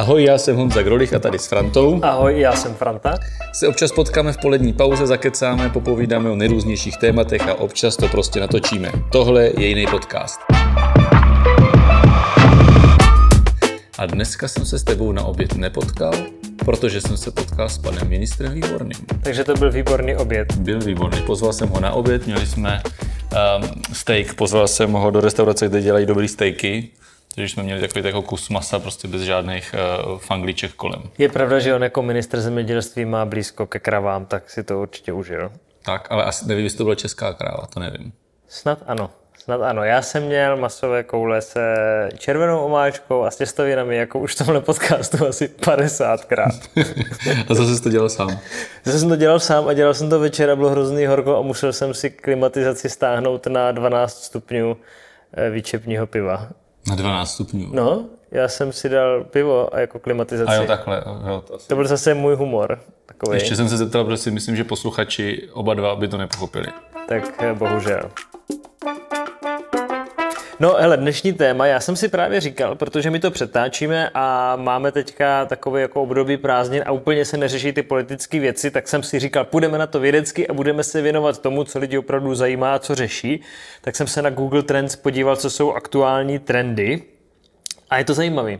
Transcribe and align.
Ahoj, 0.00 0.24
já 0.24 0.38
jsem 0.38 0.56
Honza 0.56 0.82
Grolich 0.82 1.14
a 1.14 1.18
tady 1.18 1.38
s 1.38 1.46
Frantou. 1.46 2.00
Ahoj, 2.02 2.40
já 2.40 2.52
jsem 2.52 2.74
Franta. 2.74 3.18
Se 3.52 3.68
občas 3.68 3.92
potkáme 3.92 4.32
v 4.32 4.38
polední 4.38 4.72
pauze, 4.72 5.06
zakecáme, 5.06 5.68
popovídáme 5.68 6.30
o 6.30 6.36
nejrůznějších 6.36 6.96
tématech 6.96 7.48
a 7.48 7.54
občas 7.54 7.96
to 7.96 8.08
prostě 8.08 8.40
natočíme. 8.40 8.92
Tohle 9.12 9.44
je 9.44 9.66
jiný 9.66 9.86
podcast. 9.86 10.40
A 13.98 14.06
dneska 14.06 14.48
jsem 14.48 14.66
se 14.66 14.78
s 14.78 14.82
tebou 14.82 15.12
na 15.12 15.24
oběd 15.24 15.54
nepotkal, 15.56 16.12
protože 16.64 17.00
jsem 17.00 17.16
se 17.16 17.30
potkal 17.30 17.68
s 17.68 17.78
panem 17.78 18.08
ministrem 18.08 18.52
Výborným. 18.52 19.06
Takže 19.22 19.44
to 19.44 19.54
byl 19.54 19.72
výborný 19.72 20.16
oběd. 20.16 20.56
Byl 20.56 20.80
výborný. 20.80 21.22
Pozval 21.22 21.52
jsem 21.52 21.68
ho 21.68 21.80
na 21.80 21.92
oběd, 21.92 22.26
měli 22.26 22.46
jsme 22.46 22.82
um, 22.82 23.70
steak, 23.92 24.34
pozval 24.34 24.68
jsem 24.68 24.92
ho 24.92 25.10
do 25.10 25.20
restaurace, 25.20 25.68
kde 25.68 25.82
dělají 25.82 26.06
dobrý 26.06 26.28
steaky. 26.28 26.88
Takže 27.40 27.54
jsme 27.54 27.62
měli 27.62 27.80
takový 27.80 28.06
jako 28.06 28.22
kus 28.22 28.48
masa 28.48 28.78
prostě 28.78 29.08
bez 29.08 29.22
žádných 29.22 29.74
uh, 30.08 30.18
fangliček 30.18 30.72
kolem. 30.72 31.02
Je 31.18 31.28
pravda, 31.28 31.58
že 31.58 31.74
on 31.74 31.82
jako 31.82 32.02
minister 32.02 32.40
zemědělství 32.40 33.04
má 33.04 33.24
blízko 33.24 33.66
ke 33.66 33.78
kravám, 33.78 34.26
tak 34.26 34.50
si 34.50 34.62
to 34.62 34.80
určitě 34.80 35.12
užil. 35.12 35.52
Tak, 35.84 36.06
ale 36.10 36.24
asi 36.24 36.48
nevím, 36.48 36.64
jestli 36.64 36.78
to 36.78 36.84
byla 36.84 36.94
česká 36.94 37.32
kráva, 37.32 37.66
to 37.74 37.80
nevím. 37.80 38.12
Snad 38.48 38.78
ano. 38.86 39.10
Snad 39.38 39.62
ano. 39.62 39.84
Já 39.84 40.02
jsem 40.02 40.22
měl 40.22 40.56
masové 40.56 41.02
koule 41.02 41.42
se 41.42 41.64
červenou 42.18 42.64
omáčkou 42.64 43.22
a 43.22 43.30
s 43.30 43.36
těstovinami, 43.36 43.96
jako 43.96 44.18
už 44.18 44.34
v 44.34 44.38
tomhle 44.38 44.60
podcastu 44.60 45.26
asi 45.26 45.50
50krát. 45.60 46.60
a 47.50 47.54
zase 47.54 47.76
jsi 47.76 47.82
to 47.82 47.90
dělal 47.90 48.08
sám? 48.08 48.38
Zase 48.84 48.98
jsem 48.98 49.08
to 49.08 49.16
dělal 49.16 49.40
sám 49.40 49.68
a 49.68 49.72
dělal 49.72 49.94
jsem 49.94 50.10
to 50.10 50.20
večer 50.20 50.50
a 50.50 50.56
bylo 50.56 50.70
hrozný 50.70 51.06
horko 51.06 51.36
a 51.36 51.42
musel 51.42 51.72
jsem 51.72 51.94
si 51.94 52.10
klimatizaci 52.10 52.88
stáhnout 52.88 53.46
na 53.46 53.72
12 53.72 54.24
stupňů 54.24 54.76
eh, 55.32 55.50
výčepního 55.50 56.06
piva. 56.06 56.48
Na 56.88 56.94
12 56.94 57.30
stupňů? 57.30 57.68
No, 57.72 58.04
já 58.30 58.48
jsem 58.48 58.72
si 58.72 58.88
dal 58.88 59.24
pivo 59.24 59.74
a 59.74 59.80
jako 59.80 59.98
klimatizaci. 59.98 60.50
A 60.50 60.54
jo, 60.54 60.66
takhle. 60.66 61.04
Jo, 61.28 61.44
to, 61.46 61.54
asi... 61.54 61.68
to 61.68 61.76
byl 61.76 61.86
zase 61.86 62.14
můj 62.14 62.34
humor. 62.34 62.80
Takový. 63.06 63.36
Ještě 63.36 63.56
jsem 63.56 63.68
se 63.68 63.76
zeptal, 63.76 64.04
protože 64.04 64.16
si 64.16 64.30
myslím, 64.30 64.56
že 64.56 64.64
posluchači 64.64 65.48
oba 65.52 65.74
dva 65.74 65.96
by 65.96 66.08
to 66.08 66.18
nepochopili. 66.18 66.66
Tak 67.08 67.42
eh, 67.42 67.54
bohužel. 67.54 68.10
No 70.60 70.74
hele, 70.78 70.96
dnešní 70.96 71.32
téma, 71.32 71.66
já 71.66 71.80
jsem 71.80 71.96
si 71.96 72.08
právě 72.08 72.40
říkal, 72.40 72.74
protože 72.74 73.10
my 73.10 73.20
to 73.20 73.30
přetáčíme 73.30 74.10
a 74.14 74.56
máme 74.56 74.92
teďka 74.92 75.44
takové 75.44 75.80
jako 75.80 76.02
období 76.02 76.36
prázdnin 76.36 76.82
a 76.86 76.92
úplně 76.92 77.24
se 77.24 77.36
neřeší 77.36 77.72
ty 77.72 77.82
politické 77.82 78.40
věci, 78.40 78.70
tak 78.70 78.88
jsem 78.88 79.02
si 79.02 79.18
říkal, 79.18 79.44
půjdeme 79.44 79.78
na 79.78 79.86
to 79.86 80.00
vědecky 80.00 80.48
a 80.48 80.52
budeme 80.52 80.84
se 80.84 81.02
věnovat 81.02 81.42
tomu, 81.42 81.64
co 81.64 81.78
lidi 81.78 81.98
opravdu 81.98 82.34
zajímá 82.34 82.74
a 82.74 82.78
co 82.78 82.94
řeší. 82.94 83.42
Tak 83.80 83.96
jsem 83.96 84.06
se 84.06 84.22
na 84.22 84.30
Google 84.30 84.62
Trends 84.62 84.96
podíval, 84.96 85.36
co 85.36 85.50
jsou 85.50 85.72
aktuální 85.72 86.38
trendy 86.38 87.02
a 87.90 87.98
je 87.98 88.04
to 88.04 88.14
zajímavé. 88.14 88.58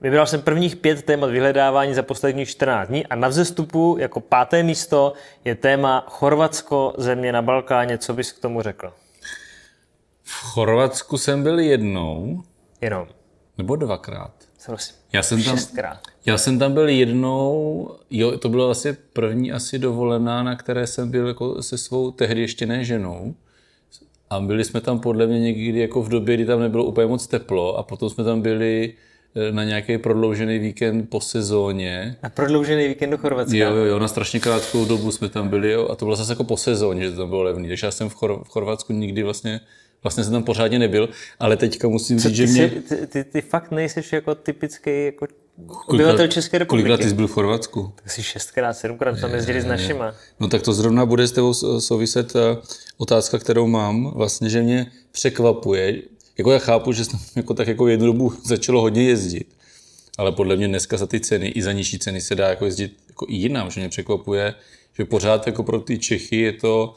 Vybral 0.00 0.26
jsem 0.26 0.42
prvních 0.42 0.76
pět 0.76 1.02
témat 1.02 1.30
vyhledávání 1.30 1.94
za 1.94 2.02
posledních 2.02 2.48
14 2.48 2.88
dní 2.88 3.06
a 3.06 3.14
na 3.14 3.28
vzestupu 3.28 3.96
jako 4.00 4.20
páté 4.20 4.62
místo 4.62 5.12
je 5.44 5.54
téma 5.54 6.04
Chorvatsko, 6.08 6.94
země 6.98 7.32
na 7.32 7.42
Balkáně. 7.42 7.98
Co 7.98 8.14
bys 8.14 8.32
k 8.32 8.40
tomu 8.40 8.62
řekl? 8.62 8.92
V 10.28 10.32
Chorvatsku 10.32 11.18
jsem 11.18 11.42
byl 11.42 11.58
jednou. 11.58 12.42
Jenom. 12.80 13.06
Nebo 13.58 13.76
dvakrát. 13.76 14.32
Prosím. 14.66 14.96
Já 15.12 15.22
jsem 15.22 15.42
tam, 15.42 15.56
Šestkrát. 15.56 16.00
Já 16.26 16.38
jsem 16.38 16.58
tam 16.58 16.72
byl 16.72 16.88
jednou, 16.88 17.90
jo, 18.10 18.38
to 18.38 18.48
byla 18.48 18.64
vlastně 18.66 18.96
první 19.12 19.52
asi 19.52 19.78
dovolená, 19.78 20.42
na 20.42 20.56
které 20.56 20.86
jsem 20.86 21.10
byl 21.10 21.28
jako 21.28 21.62
se 21.62 21.78
svou 21.78 22.10
tehdy 22.10 22.40
ještě 22.40 22.66
ne 22.66 22.84
ženou. 22.84 23.34
A 24.30 24.40
byli 24.40 24.64
jsme 24.64 24.80
tam 24.80 24.98
podle 25.00 25.26
mě 25.26 25.40
někdy 25.40 25.78
jako 25.80 26.02
v 26.02 26.08
době, 26.08 26.34
kdy 26.34 26.46
tam 26.46 26.60
nebylo 26.60 26.84
úplně 26.84 27.06
moc 27.06 27.26
teplo 27.26 27.76
a 27.76 27.82
potom 27.82 28.10
jsme 28.10 28.24
tam 28.24 28.40
byli 28.40 28.94
eh, 29.34 29.52
na 29.52 29.64
nějaký 29.64 29.98
prodloužený 29.98 30.58
víkend 30.58 31.10
po 31.10 31.20
sezóně. 31.20 32.16
Na 32.22 32.28
prodloužený 32.28 32.88
víkend 32.88 33.10
do 33.10 33.18
Chorvatska? 33.18 33.56
Jo, 33.56 33.74
jo, 33.74 33.84
jo, 33.84 33.98
na 33.98 34.08
strašně 34.08 34.40
krátkou 34.40 34.84
dobu 34.84 35.12
jsme 35.12 35.28
tam 35.28 35.48
byli 35.48 35.72
jo, 35.72 35.88
a 35.88 35.94
to 35.96 36.04
bylo 36.04 36.16
zase 36.16 36.32
jako 36.32 36.44
po 36.44 36.56
sezóně, 36.56 37.04
že 37.04 37.10
to 37.10 37.16
tam 37.16 37.28
bylo 37.28 37.42
levný. 37.42 37.68
Takže 37.68 37.86
já 37.86 37.90
jsem 37.90 38.08
v, 38.08 38.14
Chor- 38.16 38.44
v 38.44 38.48
Chorvatsku 38.48 38.92
nikdy 38.92 39.22
vlastně 39.22 39.60
Vlastně 40.02 40.24
jsem 40.24 40.32
tam 40.32 40.42
pořádně 40.42 40.78
nebyl, 40.78 41.08
ale 41.38 41.56
teďka 41.56 41.88
musím 41.88 42.18
říct, 42.18 42.34
že 42.34 42.46
mě... 42.46 42.68
Ty, 42.68 43.06
ty, 43.06 43.24
ty 43.24 43.40
fakt 43.40 43.70
nejsi 43.70 44.02
jako 44.12 44.34
typický 44.34 45.04
jako 45.04 45.26
obyvatel 45.86 46.26
České 46.28 46.58
republiky. 46.58 46.88
Kolikrát 46.88 47.08
jsi 47.08 47.14
byl 47.14 47.26
v 47.26 47.32
Chorvatsku? 47.32 47.92
Tak 47.94 48.10
jsi 48.10 48.22
šestkrát, 48.22 48.72
sedmkrát 48.72 49.20
tam 49.20 49.34
jezdili 49.34 49.60
s 49.60 49.64
našima. 49.64 50.14
No 50.40 50.48
tak 50.48 50.62
to 50.62 50.72
zrovna 50.72 51.06
bude 51.06 51.26
s 51.26 51.32
tebou 51.32 51.54
souviset 51.80 52.36
eh, 52.36 52.56
otázka, 52.96 53.38
kterou 53.38 53.66
mám, 53.66 54.12
vlastně, 54.14 54.50
že 54.50 54.62
mě 54.62 54.92
překvapuje, 55.12 56.02
jako 56.38 56.52
já 56.52 56.58
chápu, 56.58 56.92
že 56.92 57.04
jsem 57.04 57.18
jako 57.36 57.54
tak 57.54 57.68
jako 57.68 57.88
jednu 57.88 58.06
dobu 58.06 58.32
začalo 58.44 58.80
hodně 58.80 59.02
jezdit, 59.02 59.46
ale 60.18 60.32
podle 60.32 60.56
mě 60.56 60.68
dneska 60.68 60.96
za 60.96 61.06
ty 61.06 61.20
ceny, 61.20 61.48
i 61.48 61.62
za 61.62 61.72
nižší 61.72 61.98
ceny 61.98 62.20
se 62.20 62.34
dá 62.34 62.48
jako 62.48 62.64
jezdit 62.64 62.96
jako 63.08 63.26
i 63.28 63.34
jinam, 63.34 63.70
že 63.70 63.80
mě 63.80 63.88
překvapuje, 63.88 64.54
že 64.98 65.04
pořád 65.04 65.46
jako 65.46 65.62
pro 65.62 65.80
ty 65.80 65.98
Čechy 65.98 66.36
je 66.36 66.52
to 66.52 66.94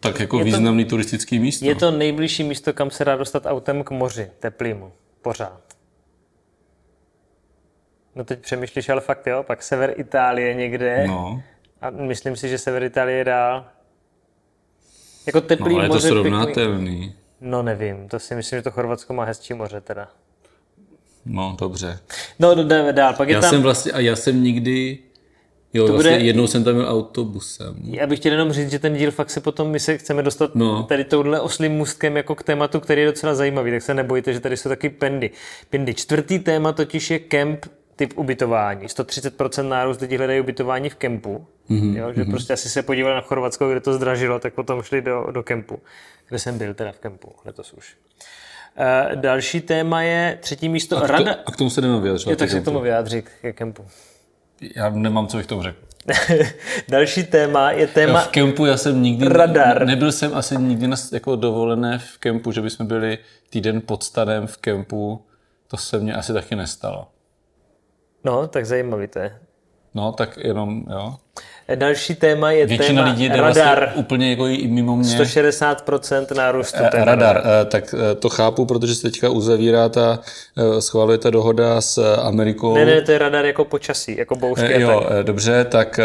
tak 0.00 0.20
jako 0.20 0.38
je 0.38 0.44
významný 0.44 0.84
to, 0.84 0.90
turistický 0.90 1.38
místo. 1.38 1.64
Je 1.64 1.74
to 1.74 1.90
nejbližší 1.90 2.44
místo, 2.44 2.72
kam 2.72 2.90
se 2.90 3.04
dá 3.04 3.16
dostat 3.16 3.46
autem 3.46 3.84
k 3.84 3.90
moři, 3.90 4.30
teplýmu, 4.38 4.92
pořád. 5.22 5.60
No 8.14 8.24
teď 8.24 8.40
přemýšlíš, 8.40 8.88
ale 8.88 9.00
fakt 9.00 9.26
jo, 9.26 9.42
pak 9.42 9.62
sever 9.62 9.94
Itálie 9.96 10.54
někde. 10.54 11.04
No. 11.06 11.42
A 11.80 11.90
myslím 11.90 12.36
si, 12.36 12.48
že 12.48 12.58
sever 12.58 12.82
Itálie 12.82 13.18
je 13.18 13.24
dál. 13.24 13.64
Jako 15.26 15.40
teplý 15.40 15.74
no, 15.74 15.76
ale 15.76 15.84
je 15.84 15.88
moře. 15.88 16.08
to 16.08 16.14
srovnatelný. 16.14 17.14
No 17.40 17.62
nevím, 17.62 18.08
to 18.08 18.18
si 18.18 18.34
myslím, 18.34 18.58
že 18.58 18.62
to 18.62 18.70
Chorvatsko 18.70 19.12
má 19.12 19.24
hezčí 19.24 19.54
moře 19.54 19.80
teda. 19.80 20.08
No, 21.24 21.56
dobře. 21.60 21.98
No, 22.38 22.54
jdeme 22.54 22.92
dál. 22.92 23.14
Pak 23.14 23.28
je 23.28 23.34
já 23.34 23.40
tam... 23.40 23.50
jsem 23.50 23.62
vlastně, 23.62 23.92
a 23.92 24.00
já 24.00 24.16
jsem 24.16 24.42
nikdy 24.42 24.98
Jo, 25.76 25.86
to 25.86 25.92
vlastně 25.92 26.12
bude... 26.12 26.24
jednou 26.24 26.46
jsem 26.46 26.64
tam 26.64 26.74
byl 26.74 26.88
autobusem. 26.88 27.76
Já 27.84 28.06
bych 28.06 28.18
chtěl 28.18 28.32
jenom 28.32 28.52
říct, 28.52 28.70
že 28.70 28.78
ten 28.78 28.94
díl 28.94 29.10
fakt 29.10 29.30
se 29.30 29.40
potom, 29.40 29.70
my 29.70 29.80
se 29.80 29.98
chceme 29.98 30.22
dostat 30.22 30.54
no. 30.54 30.82
tady 30.82 31.04
touhle 31.04 31.40
oslým 31.40 31.72
můstkem 31.72 32.16
jako 32.16 32.34
k 32.34 32.42
tématu, 32.42 32.80
který 32.80 33.00
je 33.00 33.06
docela 33.06 33.34
zajímavý, 33.34 33.70
tak 33.70 33.82
se 33.82 33.94
nebojte, 33.94 34.32
že 34.32 34.40
tady 34.40 34.56
jsou 34.56 34.68
taky 34.68 34.88
pendy. 34.88 35.30
Pindy. 35.70 35.94
Čtvrtý 35.94 36.38
téma 36.38 36.72
totiž 36.72 37.10
je 37.10 37.18
kemp 37.18 37.66
typ 37.96 38.18
ubytování. 38.18 38.86
130% 38.86 39.68
nárůst 39.68 40.00
lidí 40.00 40.16
hledají 40.16 40.40
ubytování 40.40 40.88
v 40.88 40.94
kempu. 40.94 41.46
Mm-hmm. 41.70 41.96
Jo, 41.96 42.12
že 42.12 42.22
mm-hmm. 42.22 42.30
prostě 42.30 42.52
asi 42.52 42.68
se 42.68 42.82
podívali 42.82 43.14
na 43.14 43.20
Chorvatsko, 43.20 43.70
kde 43.70 43.80
to 43.80 43.94
zdražilo, 43.94 44.38
tak 44.38 44.54
potom 44.54 44.82
šli 44.82 45.02
do, 45.02 45.26
do 45.30 45.42
kempu, 45.42 45.80
kde 46.28 46.38
jsem 46.38 46.58
byl 46.58 46.74
teda 46.74 46.92
v 46.92 46.98
kempu 46.98 47.32
letos 47.44 47.72
už. 47.72 47.96
Uh, 48.78 49.16
další 49.20 49.60
téma 49.60 50.02
je 50.02 50.38
třetí 50.40 50.68
místo. 50.68 50.96
A 50.96 51.00
k, 51.00 51.06
to, 51.06 51.12
Rada... 51.12 51.36
a 51.46 51.52
k 51.52 51.56
tomu 51.56 51.70
se 51.70 51.80
jdeme 51.80 52.00
vyjadřovat. 52.00 52.30
Jo, 52.30 52.36
tak 52.36 52.50
se 52.50 52.60
k 52.60 52.64
tomu 52.64 52.80
vyjádří 52.80 53.22
k 53.22 53.52
kempu. 53.52 53.84
Já 54.76 54.90
nemám, 54.90 55.26
co 55.26 55.36
bych 55.36 55.46
tomu 55.46 55.62
řekl. 55.62 55.78
Další 56.88 57.24
téma 57.24 57.70
je 57.70 57.86
téma... 57.86 58.20
V 58.20 58.28
kempu 58.28 58.66
já 58.66 58.76
jsem 58.76 59.02
nikdy... 59.02 59.28
Radar. 59.28 59.86
Nebyl 59.86 60.12
jsem 60.12 60.34
asi 60.34 60.56
nikdy 60.56 60.88
na, 60.88 60.96
jako 61.12 61.36
dovolené 61.36 61.98
v 61.98 62.18
kempu, 62.18 62.52
že 62.52 62.60
bychom 62.62 62.86
byli 62.86 63.18
týden 63.50 63.80
pod 63.80 64.02
stanem 64.02 64.46
v 64.46 64.56
kempu. 64.56 65.26
To 65.68 65.76
se 65.76 65.98
mně 65.98 66.14
asi 66.14 66.32
taky 66.32 66.56
nestalo. 66.56 67.08
No, 68.24 68.48
tak 68.48 68.66
zajímavý 68.66 69.08
to 69.08 69.18
je. 69.18 69.38
No, 69.94 70.12
tak 70.12 70.36
jenom, 70.36 70.84
jo. 70.90 71.16
Další 71.74 72.14
téma 72.14 72.50
je 72.50 72.66
Většina 72.66 73.02
téma 73.02 73.10
lidí 73.10 73.28
jde 73.28 73.36
radar. 73.36 73.78
Vlastně 73.78 74.00
úplně 74.00 74.30
jako 74.30 74.46
i 74.46 74.68
mimo 74.68 74.96
mě. 74.96 75.18
160% 75.18 76.34
nárůstu. 76.34 76.78
Eh, 76.82 77.04
radar, 77.04 77.42
eh, 77.44 77.64
tak 77.64 77.94
eh, 77.94 78.14
to 78.14 78.28
chápu, 78.28 78.66
protože 78.66 78.94
se 78.94 79.02
teďka 79.02 79.28
uzavírá 79.28 79.88
ta, 79.88 80.20
schváluje 80.78 81.18
ta 81.18 81.30
dohoda 81.30 81.80
s 81.80 82.16
Amerikou. 82.16 82.74
Ne, 82.74 82.84
ne, 82.84 83.02
to 83.02 83.12
je 83.12 83.18
radar 83.18 83.44
jako 83.44 83.64
počasí, 83.64 84.16
jako 84.18 84.36
bouřky. 84.36 84.80
Jo, 84.80 85.04
tak. 85.08 85.26
dobře, 85.26 85.64
tak 85.64 86.00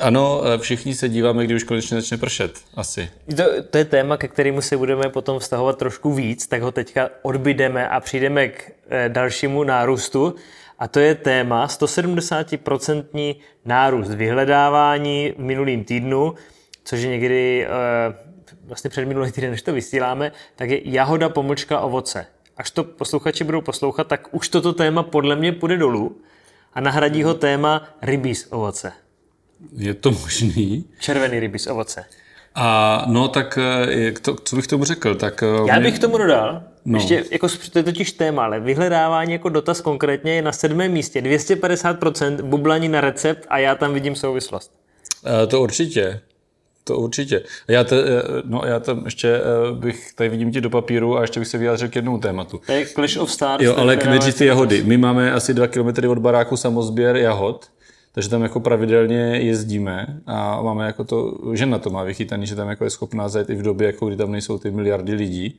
ano, 0.00 0.42
všichni 0.58 0.94
se 0.94 1.08
díváme, 1.08 1.44
kdy 1.44 1.54
už 1.54 1.64
konečně 1.64 2.00
začne 2.00 2.16
pršet, 2.16 2.52
asi. 2.74 3.08
To, 3.36 3.44
to 3.70 3.78
je 3.78 3.84
téma, 3.84 4.16
ke 4.16 4.28
kterému 4.28 4.60
se 4.60 4.76
budeme 4.76 5.08
potom 5.08 5.38
vztahovat 5.38 5.78
trošku 5.78 6.14
víc, 6.14 6.46
tak 6.46 6.62
ho 6.62 6.72
teďka 6.72 7.08
odbydeme 7.22 7.88
a 7.88 8.00
přijdeme 8.00 8.48
k 8.48 8.72
dalšímu 9.08 9.64
nárůstu. 9.64 10.34
A 10.82 10.88
to 10.88 11.00
je 11.00 11.14
téma 11.14 11.66
170% 11.66 13.36
nárůst 13.64 14.10
vyhledávání 14.10 15.34
v 15.36 15.38
minulým 15.38 15.84
týdnu, 15.84 16.34
což 16.84 17.00
je 17.00 17.08
někdy 17.08 17.66
vlastně 18.64 18.90
před 18.90 19.04
minulý 19.04 19.32
týden, 19.32 19.50
než 19.50 19.62
to 19.62 19.72
vysíláme, 19.72 20.32
tak 20.56 20.70
je 20.70 20.90
jahoda 20.90 21.28
pomlčka 21.28 21.80
ovoce. 21.80 22.26
Až 22.56 22.70
to 22.70 22.84
posluchači 22.84 23.44
budou 23.44 23.60
poslouchat, 23.60 24.06
tak 24.06 24.28
už 24.34 24.48
toto 24.48 24.72
téma 24.72 25.02
podle 25.02 25.36
mě 25.36 25.52
půjde 25.52 25.76
dolů 25.76 26.20
a 26.74 26.80
nahradí 26.80 27.22
ho 27.22 27.34
téma 27.34 27.88
rybí 28.02 28.34
z 28.34 28.46
ovoce. 28.52 28.92
Je 29.76 29.94
to 29.94 30.10
možný? 30.10 30.84
Červený 31.00 31.40
rybí 31.40 31.58
z 31.58 31.66
ovoce. 31.66 32.04
A 32.54 33.04
no 33.08 33.28
tak, 33.28 33.58
to, 34.22 34.36
co 34.44 34.56
bych 34.56 34.66
tomu 34.66 34.84
řekl? 34.84 35.14
Tak, 35.14 35.44
Já 35.66 35.80
bych 35.80 35.98
tomu 35.98 36.18
dodal, 36.18 36.62
No. 36.84 36.98
Ještě, 36.98 37.24
jako, 37.30 37.48
to 37.72 37.78
je 37.78 37.82
totiž 37.82 38.12
téma, 38.12 38.44
ale 38.44 38.60
vyhledávání 38.60 39.32
jako 39.32 39.48
dotaz 39.48 39.80
konkrétně 39.80 40.34
je 40.34 40.42
na 40.42 40.52
sedmém 40.52 40.92
místě. 40.92 41.20
250% 41.20 42.42
bublání 42.42 42.88
na 42.88 43.00
recept 43.00 43.46
a 43.48 43.58
já 43.58 43.74
tam 43.74 43.94
vidím 43.94 44.16
souvislost. 44.16 44.72
E, 45.42 45.46
to 45.46 45.60
určitě. 45.60 46.20
To 46.84 46.98
určitě. 46.98 47.42
Já, 47.68 47.84
te, 47.84 47.96
no, 48.44 48.62
já 48.66 48.80
tam 48.80 49.02
ještě 49.04 49.28
eh, 49.28 49.74
bych, 49.74 50.12
tady 50.14 50.30
vidím 50.30 50.52
ti 50.52 50.60
do 50.60 50.70
papíru 50.70 51.18
a 51.18 51.20
ještě 51.20 51.40
bych 51.40 51.48
se 51.48 51.58
vyjádřil 51.58 51.88
k 51.88 51.96
jednomu 51.96 52.18
tématu. 52.18 52.60
To 52.66 52.72
je 52.72 52.86
Clash 52.86 53.16
of 53.16 53.32
Stars. 53.32 53.64
Jo, 53.64 53.74
ale 53.76 53.96
k 53.96 54.34
ty 54.38 54.46
jahody. 54.46 54.82
My 54.82 54.96
máme 54.96 55.32
asi 55.32 55.54
dva 55.54 55.66
kilometry 55.66 56.08
od 56.08 56.18
baráku 56.18 56.56
samozběr 56.56 57.16
jahod, 57.16 57.66
takže 58.12 58.28
tam 58.28 58.42
jako 58.42 58.60
pravidelně 58.60 59.16
jezdíme 59.16 60.20
a 60.26 60.62
máme 60.62 60.86
jako 60.86 61.04
to, 61.04 61.38
žena 61.52 61.78
to 61.78 61.90
má 61.90 62.02
vychytaný, 62.02 62.46
že 62.46 62.56
tam 62.56 62.68
jako 62.68 62.84
je 62.84 62.90
schopná 62.90 63.28
zajít 63.28 63.50
i 63.50 63.54
v 63.54 63.62
době, 63.62 63.86
jako 63.86 64.06
kdy 64.06 64.16
tam 64.16 64.32
nejsou 64.32 64.58
ty 64.58 64.70
miliardy 64.70 65.14
lidí. 65.14 65.58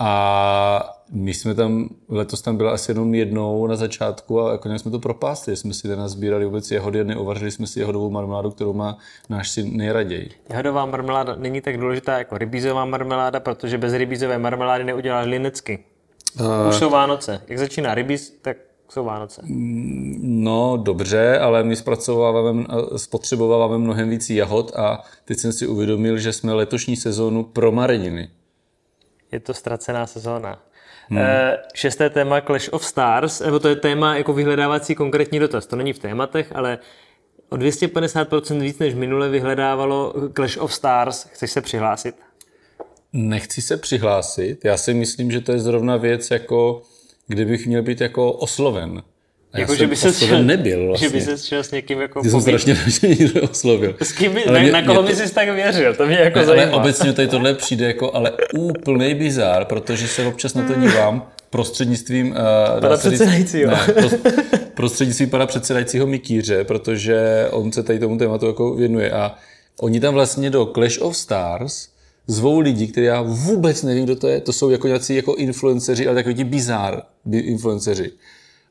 A 0.00 0.98
my 1.12 1.34
jsme 1.34 1.54
tam, 1.54 1.88
letos 2.08 2.42
tam 2.42 2.56
byla 2.56 2.72
asi 2.72 2.90
jenom 2.90 3.14
jednou 3.14 3.66
na 3.66 3.76
začátku 3.76 4.40
a 4.40 4.52
jako 4.52 4.68
jsme 4.78 4.90
to 4.90 4.98
propásli, 4.98 5.56
jsme 5.56 5.74
si 5.74 5.88
tam 5.88 5.98
nazbírali 5.98 6.44
vůbec 6.44 6.70
jehody 6.70 7.00
a 7.00 7.04
neuvařili 7.04 7.50
jsme 7.50 7.66
si 7.66 7.80
jahodovou 7.80 8.10
marmeládu, 8.10 8.50
kterou 8.50 8.72
má 8.72 8.98
náš 9.28 9.50
syn 9.50 9.76
nejraději. 9.76 10.30
Jahodová 10.48 10.86
marmeláda 10.86 11.34
není 11.34 11.60
tak 11.60 11.78
důležitá 11.78 12.18
jako 12.18 12.38
rybízová 12.38 12.84
marmeláda, 12.84 13.40
protože 13.40 13.78
bez 13.78 13.92
rybízové 13.92 14.38
marmelády 14.38 14.84
neuděláš 14.84 15.26
linecky. 15.26 15.84
Uh, 16.40 16.68
Už 16.68 16.74
jsou 16.74 16.90
Vánoce. 16.90 17.42
Jak 17.48 17.58
začíná 17.58 17.94
rybíz, 17.94 18.38
tak 18.42 18.56
jsou 18.90 19.04
Vánoce. 19.04 19.42
No, 20.20 20.76
dobře, 20.76 21.38
ale 21.38 21.64
my 21.64 21.76
zpracováváme, 21.76 22.64
spotřebováváme 22.96 23.78
mnohem 23.78 24.10
víc 24.10 24.30
jahod 24.30 24.76
a 24.76 25.02
teď 25.24 25.38
jsem 25.38 25.52
si 25.52 25.66
uvědomil, 25.66 26.18
že 26.18 26.32
jsme 26.32 26.52
letošní 26.52 26.96
sezónu 26.96 27.44
pro 27.44 27.72
mareniny 27.72 28.30
je 29.32 29.40
to 29.40 29.54
ztracená 29.54 30.06
sezóna. 30.06 30.62
Hmm. 31.08 31.18
E, 31.18 31.58
šesté 31.74 32.10
téma 32.10 32.40
Clash 32.40 32.68
of 32.72 32.84
Stars, 32.84 33.40
nebo 33.40 33.58
to 33.58 33.68
je 33.68 33.76
téma 33.76 34.16
jako 34.16 34.32
vyhledávací 34.32 34.94
konkrétní 34.94 35.38
dotaz. 35.38 35.66
To 35.66 35.76
není 35.76 35.92
v 35.92 35.98
tématech, 35.98 36.52
ale 36.54 36.78
o 37.48 37.56
250% 37.56 38.60
víc 38.60 38.78
než 38.78 38.94
minule 38.94 39.28
vyhledávalo 39.28 40.14
Clash 40.36 40.56
of 40.56 40.74
Stars. 40.74 41.24
Chceš 41.24 41.50
se 41.50 41.60
přihlásit? 41.60 42.16
Nechci 43.12 43.62
se 43.62 43.76
přihlásit. 43.76 44.64
Já 44.64 44.76
si 44.76 44.94
myslím, 44.94 45.30
že 45.30 45.40
to 45.40 45.52
je 45.52 45.58
zrovna 45.58 45.96
věc, 45.96 46.30
jako 46.30 46.82
kdybych 47.28 47.66
měl 47.66 47.82
být 47.82 48.00
jako 48.00 48.32
osloven. 48.32 49.02
A 49.52 49.58
jako, 49.58 49.74
že 49.74 49.86
by 49.86 49.96
se 49.96 50.12
šel, 50.12 50.44
nebyl 50.44 50.86
vlastně. 50.86 51.08
Že 51.08 51.14
by 51.14 51.20
se 51.20 51.38
šel 51.38 51.64
s 51.64 51.70
někým 51.70 52.00
jako 52.00 52.22
Ty 52.22 52.30
jsem 52.30 52.40
strašně 52.40 52.74
rád, 52.74 52.88
že 53.00 53.08
někdo 53.08 53.42
oslovil. 53.42 53.96
S 54.02 54.12
kým 54.12 54.32
by, 54.32 54.44
na, 54.52 54.60
mě, 54.60 54.72
na 54.72 54.82
koho 54.82 55.02
by 55.02 55.16
jsi 55.16 55.34
tak 55.34 55.48
věřil? 55.48 55.94
To 55.94 56.06
mě 56.06 56.16
jako 56.16 56.38
ne, 56.38 56.44
zajímá. 56.44 56.66
Ale 56.66 56.72
obecně 56.72 57.12
tady 57.12 57.28
tohle 57.28 57.54
přijde 57.54 57.86
jako 57.86 58.14
ale 58.14 58.32
úplný 58.58 59.14
bizár, 59.14 59.64
protože 59.64 60.08
se 60.08 60.26
občas 60.26 60.54
na 60.54 60.66
to 60.66 60.74
dívám 60.74 61.28
prostřednictvím... 61.50 62.30
Uh, 62.30 62.80
pana 62.80 62.96
předsedajícího. 62.96 63.70
Ne, 63.70 63.78
prostřednictvím 64.74 65.30
pana 65.30 65.46
předsedajícího 65.46 66.06
Mikýře, 66.06 66.64
protože 66.64 67.48
on 67.50 67.72
se 67.72 67.82
tady 67.82 67.98
tomu 67.98 68.18
tématu 68.18 68.46
jako 68.46 68.74
věnuje 68.74 69.10
a 69.10 69.34
oni 69.80 70.00
tam 70.00 70.14
vlastně 70.14 70.50
do 70.50 70.66
Clash 70.66 70.98
of 70.98 71.16
Stars 71.16 71.88
zvou 72.28 72.60
lidi, 72.60 72.86
které 72.86 73.06
já 73.06 73.22
vůbec 73.22 73.82
nevím, 73.82 74.04
kdo 74.04 74.16
to 74.16 74.28
je. 74.28 74.40
To 74.40 74.52
jsou 74.52 74.70
jako 74.70 74.86
nějací 74.86 75.16
jako 75.16 75.34
influenceři, 75.34 76.06
ale 76.06 76.14
takový 76.14 76.34
ti 76.34 76.44
bizár 76.44 77.02
influenceři. 77.32 78.12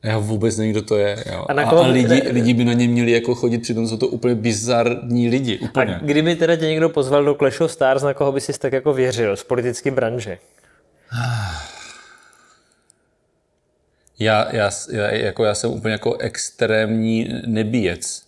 A 0.02 0.06
já 0.06 0.18
vůbec 0.18 0.56
nevím, 0.56 0.72
kdo 0.72 0.82
to 0.82 0.96
je. 0.96 1.24
Jo. 1.32 1.46
A, 1.48 1.52
a, 1.52 1.70
a 1.70 1.86
lidi, 1.86 2.22
lidi 2.30 2.54
by 2.54 2.64
na 2.64 2.72
ně 2.72 2.88
měli 2.88 3.10
jako 3.10 3.34
chodit, 3.34 3.58
přitom 3.58 3.88
jsou 3.88 3.96
to 3.96 4.08
úplně 4.08 4.34
bizarní 4.34 5.28
lidi. 5.28 5.58
Úplně. 5.58 5.96
A 5.96 5.98
kdyby 5.98 6.36
teda 6.36 6.56
tě 6.56 6.66
někdo 6.66 6.88
pozval 6.88 7.24
do 7.24 7.34
Clash 7.34 7.60
of 7.60 7.72
Stars, 7.72 8.02
na 8.02 8.14
koho 8.14 8.32
by 8.32 8.40
si 8.40 8.58
tak 8.58 8.72
jako 8.72 8.92
věřil 8.92 9.36
z 9.36 9.44
politické 9.44 9.90
branže? 9.90 10.38
Já, 14.18 14.56
já, 14.56 14.70
já, 14.92 15.10
jako 15.10 15.44
já 15.44 15.54
jsem 15.54 15.70
úplně 15.70 15.92
jako 15.92 16.16
extrémní 16.16 17.28
nebíjec. 17.46 18.27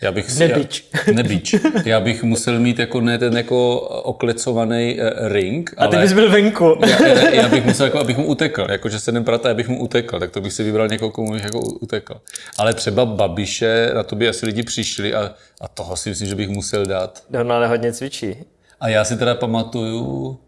Já 0.00 0.12
bych, 0.12 0.38
nebič. 0.38 0.88
Já, 1.06 1.12
nebič. 1.12 1.54
Já 1.84 2.00
bych 2.00 2.22
musel 2.22 2.60
mít 2.60 2.78
jako 2.78 3.00
ne 3.00 3.18
ten 3.18 3.36
jako 3.36 3.80
oklecovaný 3.80 4.98
uh, 5.00 5.28
ring. 5.28 5.74
A 5.76 5.86
ty 5.86 5.96
bys 5.96 6.12
byl 6.12 6.30
venku. 6.30 6.78
Já, 6.86 7.06
já, 7.06 7.30
já 7.30 7.48
bych 7.48 7.64
musel, 7.64 7.86
jako, 7.86 7.98
abych 7.98 8.16
mu 8.16 8.26
utekl. 8.26 8.66
Jako, 8.70 8.88
že 8.88 9.00
se 9.00 9.12
neprata, 9.12 9.50
abych 9.50 9.68
mu 9.68 9.80
utekl. 9.80 10.20
Tak 10.20 10.30
to 10.30 10.40
bych 10.40 10.52
si 10.52 10.62
vybral 10.62 10.88
někoho, 10.88 11.10
komu 11.10 11.32
bych 11.32 11.44
jako 11.44 11.60
utekl. 11.60 12.20
Ale 12.58 12.74
třeba 12.74 13.04
Babiše, 13.06 13.90
na 13.94 14.02
to 14.02 14.16
by 14.16 14.28
asi 14.28 14.46
lidi 14.46 14.62
přišli 14.62 15.14
a, 15.14 15.34
a 15.60 15.68
toho 15.68 15.96
si 15.96 16.08
myslím, 16.08 16.28
že 16.28 16.34
bych 16.34 16.48
musel 16.48 16.86
dát. 16.86 17.22
No, 17.30 17.54
ale 17.54 17.68
hodně 17.68 17.92
cvičí. 17.92 18.36
A 18.80 18.88
já 18.88 19.04
si 19.04 19.16
teda 19.16 19.34
pamatuju, 19.34 20.38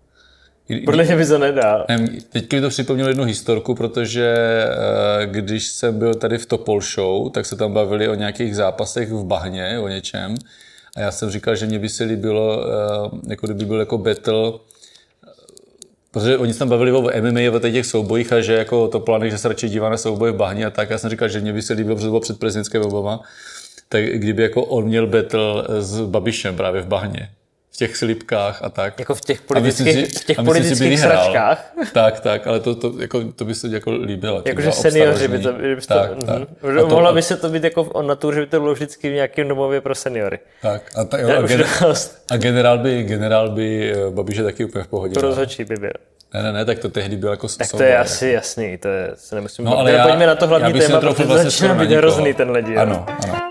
podle 0.84 1.04
mě 1.04 1.16
by 1.16 1.26
to 1.26 1.38
nedal. 1.38 1.86
Teď 2.28 2.52
mi 2.52 2.60
to 2.60 2.68
připomnělo 2.68 3.08
jednu 3.08 3.24
historku, 3.24 3.74
protože 3.74 4.34
eh, 4.34 5.26
když 5.26 5.66
jsem 5.66 5.98
byl 5.98 6.14
tady 6.14 6.38
v 6.38 6.46
Topol 6.46 6.80
Show, 6.80 7.30
tak 7.30 7.46
se 7.46 7.56
tam 7.56 7.72
bavili 7.72 8.08
o 8.08 8.14
nějakých 8.14 8.56
zápasech 8.56 9.12
v 9.12 9.24
bahně, 9.24 9.78
o 9.78 9.88
něčem. 9.88 10.34
A 10.96 11.00
já 11.00 11.10
jsem 11.10 11.30
říkal, 11.30 11.56
že 11.56 11.66
mě 11.66 11.78
by 11.78 11.88
se 11.88 12.04
líbilo, 12.04 12.64
eh, 12.66 13.30
jako 13.30 13.46
kdyby 13.46 13.64
byl 13.64 13.80
jako 13.80 13.98
battle, 13.98 14.52
protože 16.10 16.38
oni 16.38 16.52
se 16.52 16.58
tam 16.58 16.68
bavili 16.68 16.92
o 16.92 17.10
MMA, 17.20 17.56
o 17.56 17.58
těch 17.58 17.86
soubojích 17.86 18.32
a 18.32 18.40
že 18.40 18.52
jako 18.52 18.88
to 18.88 19.00
plány, 19.00 19.30
že 19.30 19.38
se 19.38 19.48
radši 19.48 19.68
dívá 19.68 19.90
na 19.90 19.96
souboje 19.96 20.32
v 20.32 20.36
bahně 20.36 20.66
a 20.66 20.70
tak. 20.70 20.90
Já 20.90 20.98
jsem 20.98 21.10
říkal, 21.10 21.28
že 21.28 21.40
mě 21.40 21.52
by 21.52 21.62
se 21.62 21.72
líbilo, 21.72 21.96
protože 21.96 22.06
to 22.06 22.10
bylo 22.10 22.20
před 22.20 22.38
prezidentské 22.38 22.78
volbama, 22.78 23.22
tak 23.88 24.04
kdyby 24.04 24.42
jako 24.42 24.64
on 24.64 24.84
měl 24.84 25.06
battle 25.06 25.64
s 25.80 26.00
Babišem 26.00 26.56
právě 26.56 26.82
v 26.82 26.86
bahně 26.86 27.30
těch 27.76 27.96
slipkách 27.96 28.62
a 28.62 28.68
tak. 28.68 28.98
Jako 28.98 29.14
v 29.14 29.20
těch 29.20 29.40
politických, 29.42 29.94
si, 29.94 30.18
v 30.20 30.24
těch 30.24 30.36
politických 30.36 31.00
sračkách? 31.00 31.72
Tak, 31.92 32.20
tak, 32.20 32.46
ale 32.46 32.60
to, 32.60 32.74
to, 32.74 32.92
jako, 33.00 33.32
to 33.32 33.44
by 33.44 33.54
se 33.54 33.68
jako 33.68 33.90
líbilo. 33.92 34.42
Jakože 34.46 34.72
seniori 34.72 35.28
by 35.28 35.38
to, 35.38 35.52
by 35.52 35.76
to 35.76 35.86
tak, 35.86 36.10
to, 36.10 36.26
tak. 36.26 36.42
Uh-huh. 36.62 36.88
Mohlo 36.88 37.12
by 37.12 37.22
se 37.22 37.36
to 37.36 37.48
být 37.48 37.64
jako 37.64 37.82
on 37.82 38.06
natur, 38.06 38.34
že 38.34 38.40
by 38.40 38.46
to 38.46 38.60
bylo 38.60 38.74
vždycky 38.74 39.10
v 39.10 39.12
nějakém 39.12 39.48
domově 39.48 39.80
pro 39.80 39.94
seniory. 39.94 40.38
Tak, 40.62 40.82
a, 40.96 41.04
ta, 41.04 41.18
jo, 41.18 41.28
a, 41.38 41.42
gen, 41.42 41.64
a 42.30 42.36
generál 42.36 42.78
by, 42.78 43.02
generál 43.02 43.50
by 43.50 43.92
eh, 43.92 44.10
Babiše 44.10 44.42
taky 44.42 44.64
úplně 44.64 44.84
v 44.84 44.88
pohodě. 44.88 45.14
To 45.14 45.20
rozhodčí 45.20 45.64
by 45.64 45.76
byl. 45.76 45.92
Ne, 46.34 46.42
ne, 46.42 46.52
ne, 46.52 46.64
tak 46.64 46.78
to 46.78 46.88
tehdy 46.88 47.16
bylo 47.16 47.32
jako 47.32 47.48
Tak 47.48 47.70
to 47.70 47.82
je 47.82 47.98
asi 47.98 48.26
jako. 48.26 48.34
jasný, 48.34 48.78
to 48.78 48.88
je, 48.88 49.10
se 49.14 49.34
nemusím... 49.34 49.64
No, 49.64 49.78
ale 49.78 49.92
já, 49.92 50.06
pojďme 50.06 50.26
na 50.26 50.34
to 50.34 50.46
hlavní 50.46 50.80
téma, 50.80 51.00
protože 51.00 51.24
vlastně 51.24 51.50
začíná 51.50 51.74
být 51.74 51.90
hrozný 51.90 52.34
ten 52.34 52.50
lidi. 52.50 52.76
Ano, 52.76 53.06
ano. 53.24 53.48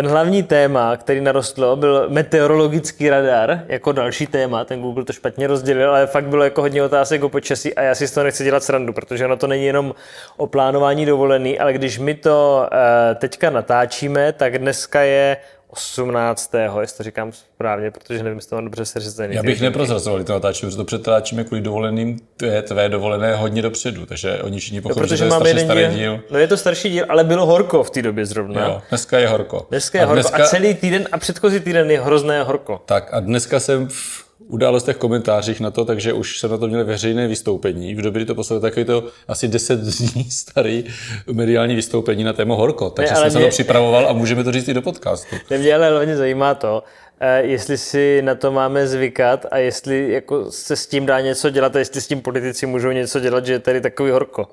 Ten 0.00 0.08
hlavní 0.08 0.42
téma, 0.42 0.96
který 0.96 1.20
narostlo, 1.20 1.76
byl 1.76 2.06
meteorologický 2.08 3.10
radar, 3.10 3.64
jako 3.68 3.92
další 3.92 4.26
téma, 4.26 4.64
ten 4.64 4.80
Google 4.80 5.04
to 5.04 5.12
špatně 5.12 5.46
rozdělil, 5.46 5.90
ale 5.90 6.06
fakt 6.06 6.24
bylo 6.24 6.44
jako 6.44 6.60
hodně 6.60 6.82
otázek 6.82 7.22
o 7.22 7.28
počasí 7.28 7.74
a 7.74 7.82
já 7.82 7.94
si 7.94 8.08
z 8.08 8.12
toho 8.12 8.24
nechci 8.24 8.44
dělat 8.44 8.64
srandu, 8.64 8.92
protože 8.92 9.24
ono 9.24 9.36
to 9.36 9.46
není 9.46 9.64
jenom 9.64 9.94
o 10.36 10.46
plánování 10.46 11.06
dovolený, 11.06 11.58
ale 11.58 11.72
když 11.72 11.98
my 11.98 12.14
to 12.14 12.68
uh, 12.72 12.78
teďka 13.14 13.50
natáčíme, 13.50 14.32
tak 14.32 14.58
dneska 14.58 15.00
je 15.00 15.36
18. 15.70 16.54
jestli 16.80 16.96
to 16.96 17.02
říkám 17.02 17.32
správně, 17.32 17.90
protože 17.90 18.22
nevím, 18.22 18.38
jestli 18.38 18.50
to 18.50 18.56
mám 18.56 18.64
dobře 18.64 18.84
seřazený. 18.84 19.34
Já 19.34 19.42
bych 19.42 19.60
neprozrazoval, 19.60 20.24
to 20.24 20.32
natáčíme, 20.32 20.68
protože 20.68 20.76
to 20.76 20.84
přetáčíme 20.84 21.44
kvůli 21.44 21.60
dovoleným, 21.60 22.18
to 22.36 22.44
je 22.44 22.62
tvé 22.62 22.88
dovolené 22.88 23.36
hodně 23.36 23.62
dopředu, 23.62 24.06
takže 24.06 24.42
oni 24.42 24.58
všichni 24.58 24.80
pochopili, 24.80 25.10
no, 25.10 25.16
že 25.16 25.28
to 25.28 25.46
je 25.46 25.64
starý 25.64 25.80
díl, 25.80 25.90
díl. 25.90 26.20
No 26.30 26.38
je 26.38 26.48
to 26.48 26.56
starší 26.56 26.90
díl, 26.90 27.04
ale 27.08 27.24
bylo 27.24 27.46
horko 27.46 27.82
v 27.82 27.90
té 27.90 28.02
době 28.02 28.26
zrovna. 28.26 28.64
Jo, 28.64 28.82
dneska 28.88 29.18
je 29.18 29.28
horko. 29.28 29.66
Dneska 29.70 29.98
je 29.98 30.04
a 30.04 30.06
horko 30.06 30.22
dneska... 30.22 30.44
a 30.44 30.46
celý 30.46 30.74
týden 30.74 31.08
a 31.12 31.18
předchozí 31.18 31.60
týden 31.60 31.90
je 31.90 32.00
hrozné 32.00 32.42
horko. 32.42 32.82
Tak 32.86 33.14
a 33.14 33.20
dneska 33.20 33.60
jsem 33.60 33.88
v 33.88 34.29
událostech 34.48 34.96
komentářích 34.96 35.60
na 35.60 35.70
to, 35.70 35.84
takže 35.84 36.12
už 36.12 36.38
jsem 36.38 36.50
na 36.50 36.58
to 36.58 36.68
měl 36.68 36.84
veřejné 36.84 37.28
vystoupení. 37.28 37.94
V 37.94 38.02
době, 38.02 38.18
kdy 38.18 38.26
to 38.26 38.34
poslal 38.34 38.60
takový 38.60 38.84
to 38.84 39.04
asi 39.28 39.48
10 39.48 39.80
dní 39.80 40.30
starý 40.30 40.84
mediální 41.32 41.74
vystoupení 41.74 42.24
na 42.24 42.32
téma 42.32 42.54
horko. 42.54 42.90
Takže 42.90 43.14
ne, 43.14 43.16
jsem 43.16 43.24
mě... 43.24 43.32
se 43.32 43.38
to 43.38 43.48
připravoval 43.48 44.08
a 44.08 44.12
můžeme 44.12 44.44
to 44.44 44.52
říct 44.52 44.68
i 44.68 44.74
do 44.74 44.82
podcastu. 44.82 45.36
Ne, 45.50 45.58
mě 45.58 45.74
ale 45.74 45.90
hlavně 45.90 46.16
zajímá 46.16 46.54
to, 46.54 46.82
eh, 47.20 47.42
jestli 47.42 47.78
si 47.78 48.22
na 48.22 48.34
to 48.34 48.52
máme 48.52 48.86
zvykat 48.86 49.46
a 49.50 49.58
jestli 49.58 50.12
jako 50.12 50.50
se 50.50 50.76
s 50.76 50.86
tím 50.86 51.06
dá 51.06 51.20
něco 51.20 51.50
dělat 51.50 51.76
a 51.76 51.78
jestli 51.78 52.00
s 52.00 52.06
tím 52.06 52.20
politici 52.20 52.66
můžou 52.66 52.90
něco 52.90 53.20
dělat, 53.20 53.46
že 53.46 53.52
je 53.52 53.58
tady 53.58 53.80
takový 53.80 54.10
horko. 54.10 54.48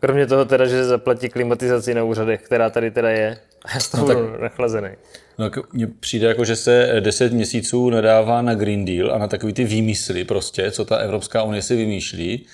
Kromě 0.00 0.26
toho 0.26 0.44
teda, 0.44 0.66
že 0.66 0.84
zaplatí 0.84 1.28
klimatizaci 1.28 1.94
na 1.94 2.04
úřadech, 2.04 2.42
která 2.42 2.70
tady 2.70 2.90
teda 2.90 3.10
je. 3.10 3.38
Já 3.74 3.80
toho 3.90 4.08
no, 4.08 4.30
tak... 4.30 4.40
nachlazený. 4.40 4.88
No, 5.38 5.50
mně 5.72 5.86
přijde 5.86 6.26
jako, 6.26 6.44
že 6.44 6.56
se 6.56 6.92
10 7.00 7.32
měsíců 7.32 7.90
nadává 7.90 8.42
na 8.42 8.54
Green 8.54 8.84
Deal 8.84 9.12
a 9.12 9.18
na 9.18 9.28
takový 9.28 9.52
ty 9.52 9.64
výmysly 9.64 10.24
prostě, 10.24 10.70
co 10.70 10.84
ta 10.84 10.96
Evropská 10.96 11.42
unie 11.42 11.62
si 11.62 11.76
vymýšlí, 11.76 12.46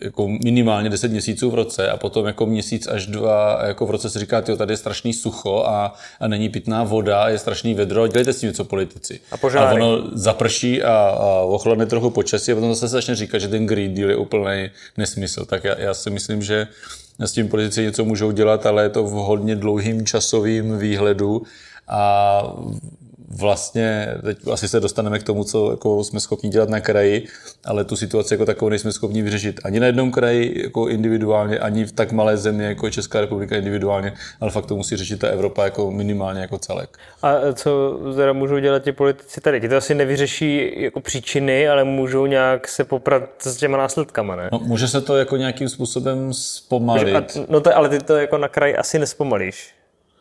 jako 0.00 0.28
minimálně 0.28 0.90
10 0.90 1.10
měsíců 1.10 1.50
v 1.50 1.54
roce 1.54 1.90
a 1.90 1.96
potom 1.96 2.26
jako 2.26 2.46
měsíc 2.46 2.86
až 2.86 3.06
dva 3.06 3.60
jako 3.66 3.86
v 3.86 3.90
roce 3.90 4.10
se 4.10 4.18
říká, 4.18 4.42
že 4.46 4.56
tady 4.56 4.72
je 4.72 4.76
strašný 4.76 5.12
sucho 5.12 5.64
a, 5.66 5.94
a 6.20 6.28
není 6.28 6.48
pitná 6.48 6.84
voda, 6.84 7.28
je 7.28 7.38
strašný 7.38 7.74
vedro, 7.74 8.06
dělejte 8.06 8.32
s 8.32 8.40
tím 8.40 8.48
něco 8.48 8.64
politici. 8.64 9.20
A, 9.30 9.36
požáry. 9.36 9.66
a 9.66 9.74
ono 9.74 10.10
zaprší 10.12 10.82
a, 10.82 10.94
a 10.94 11.40
ochladne 11.40 11.86
trochu 11.86 12.10
počasí 12.10 12.52
a 12.52 12.54
potom 12.54 12.70
zase 12.70 12.88
se 12.88 12.92
začne 12.92 13.14
říkat, 13.14 13.38
že 13.38 13.48
ten 13.48 13.66
Green 13.66 13.94
Deal 13.94 14.10
je 14.10 14.16
úplný 14.16 14.70
nesmysl. 14.96 15.44
Tak 15.44 15.64
já, 15.64 15.80
já 15.80 15.94
si 15.94 16.10
myslím, 16.10 16.42
že 16.42 16.66
s 17.18 17.32
tím 17.32 17.48
politici 17.48 17.82
něco 17.82 18.04
můžou 18.04 18.30
dělat, 18.30 18.66
ale 18.66 18.82
je 18.82 18.88
to 18.88 19.04
v 19.04 19.10
hodně 19.10 19.56
dlouhým 19.56 20.06
časovým 20.06 20.78
výhledu 20.78 21.42
a 21.88 22.42
vlastně, 23.36 24.14
teď 24.22 24.38
asi 24.52 24.68
se 24.68 24.80
dostaneme 24.80 25.18
k 25.18 25.22
tomu, 25.22 25.44
co 25.44 25.70
jako 25.70 26.04
jsme 26.04 26.20
schopni 26.20 26.50
dělat 26.50 26.68
na 26.68 26.80
kraji, 26.80 27.26
ale 27.64 27.84
tu 27.84 27.96
situaci 27.96 28.34
jako 28.34 28.46
takovou 28.46 28.68
nejsme 28.68 28.92
schopni 28.92 29.22
vyřešit 29.22 29.60
ani 29.64 29.80
na 29.80 29.86
jednom 29.86 30.12
kraji 30.12 30.62
jako 30.62 30.88
individuálně, 30.88 31.58
ani 31.58 31.84
v 31.84 31.92
tak 31.92 32.12
malé 32.12 32.36
zemi 32.36 32.64
jako 32.64 32.90
Česká 32.90 33.20
republika 33.20 33.56
individuálně, 33.56 34.12
ale 34.40 34.50
fakt 34.50 34.66
to 34.66 34.76
musí 34.76 34.96
řešit 34.96 35.20
ta 35.20 35.28
Evropa 35.28 35.64
jako 35.64 35.90
minimálně 35.90 36.40
jako 36.40 36.58
celek. 36.58 36.98
A 37.22 37.34
co 37.54 38.00
teda 38.16 38.32
můžou 38.32 38.58
dělat 38.58 38.82
ti 38.82 38.92
politici 38.92 39.40
tady? 39.40 39.60
Ti 39.60 39.68
to 39.68 39.76
asi 39.76 39.94
nevyřeší 39.94 40.72
jako 40.82 41.00
příčiny, 41.00 41.68
ale 41.68 41.84
můžou 41.84 42.26
nějak 42.26 42.68
se 42.68 42.84
poprat 42.84 43.22
s 43.40 43.56
těma 43.56 43.78
následkama, 43.78 44.36
ne? 44.36 44.48
No, 44.52 44.58
může 44.58 44.88
se 44.88 45.00
to 45.00 45.16
jako 45.16 45.36
nějakým 45.36 45.68
způsobem 45.68 46.34
zpomalit. 46.34 47.16
A, 47.16 47.24
no 47.48 47.60
to, 47.60 47.76
ale 47.76 47.88
ty 47.88 47.98
to 47.98 48.16
jako 48.16 48.38
na 48.38 48.48
kraji 48.48 48.76
asi 48.76 48.98
nespomalíš. 48.98 49.74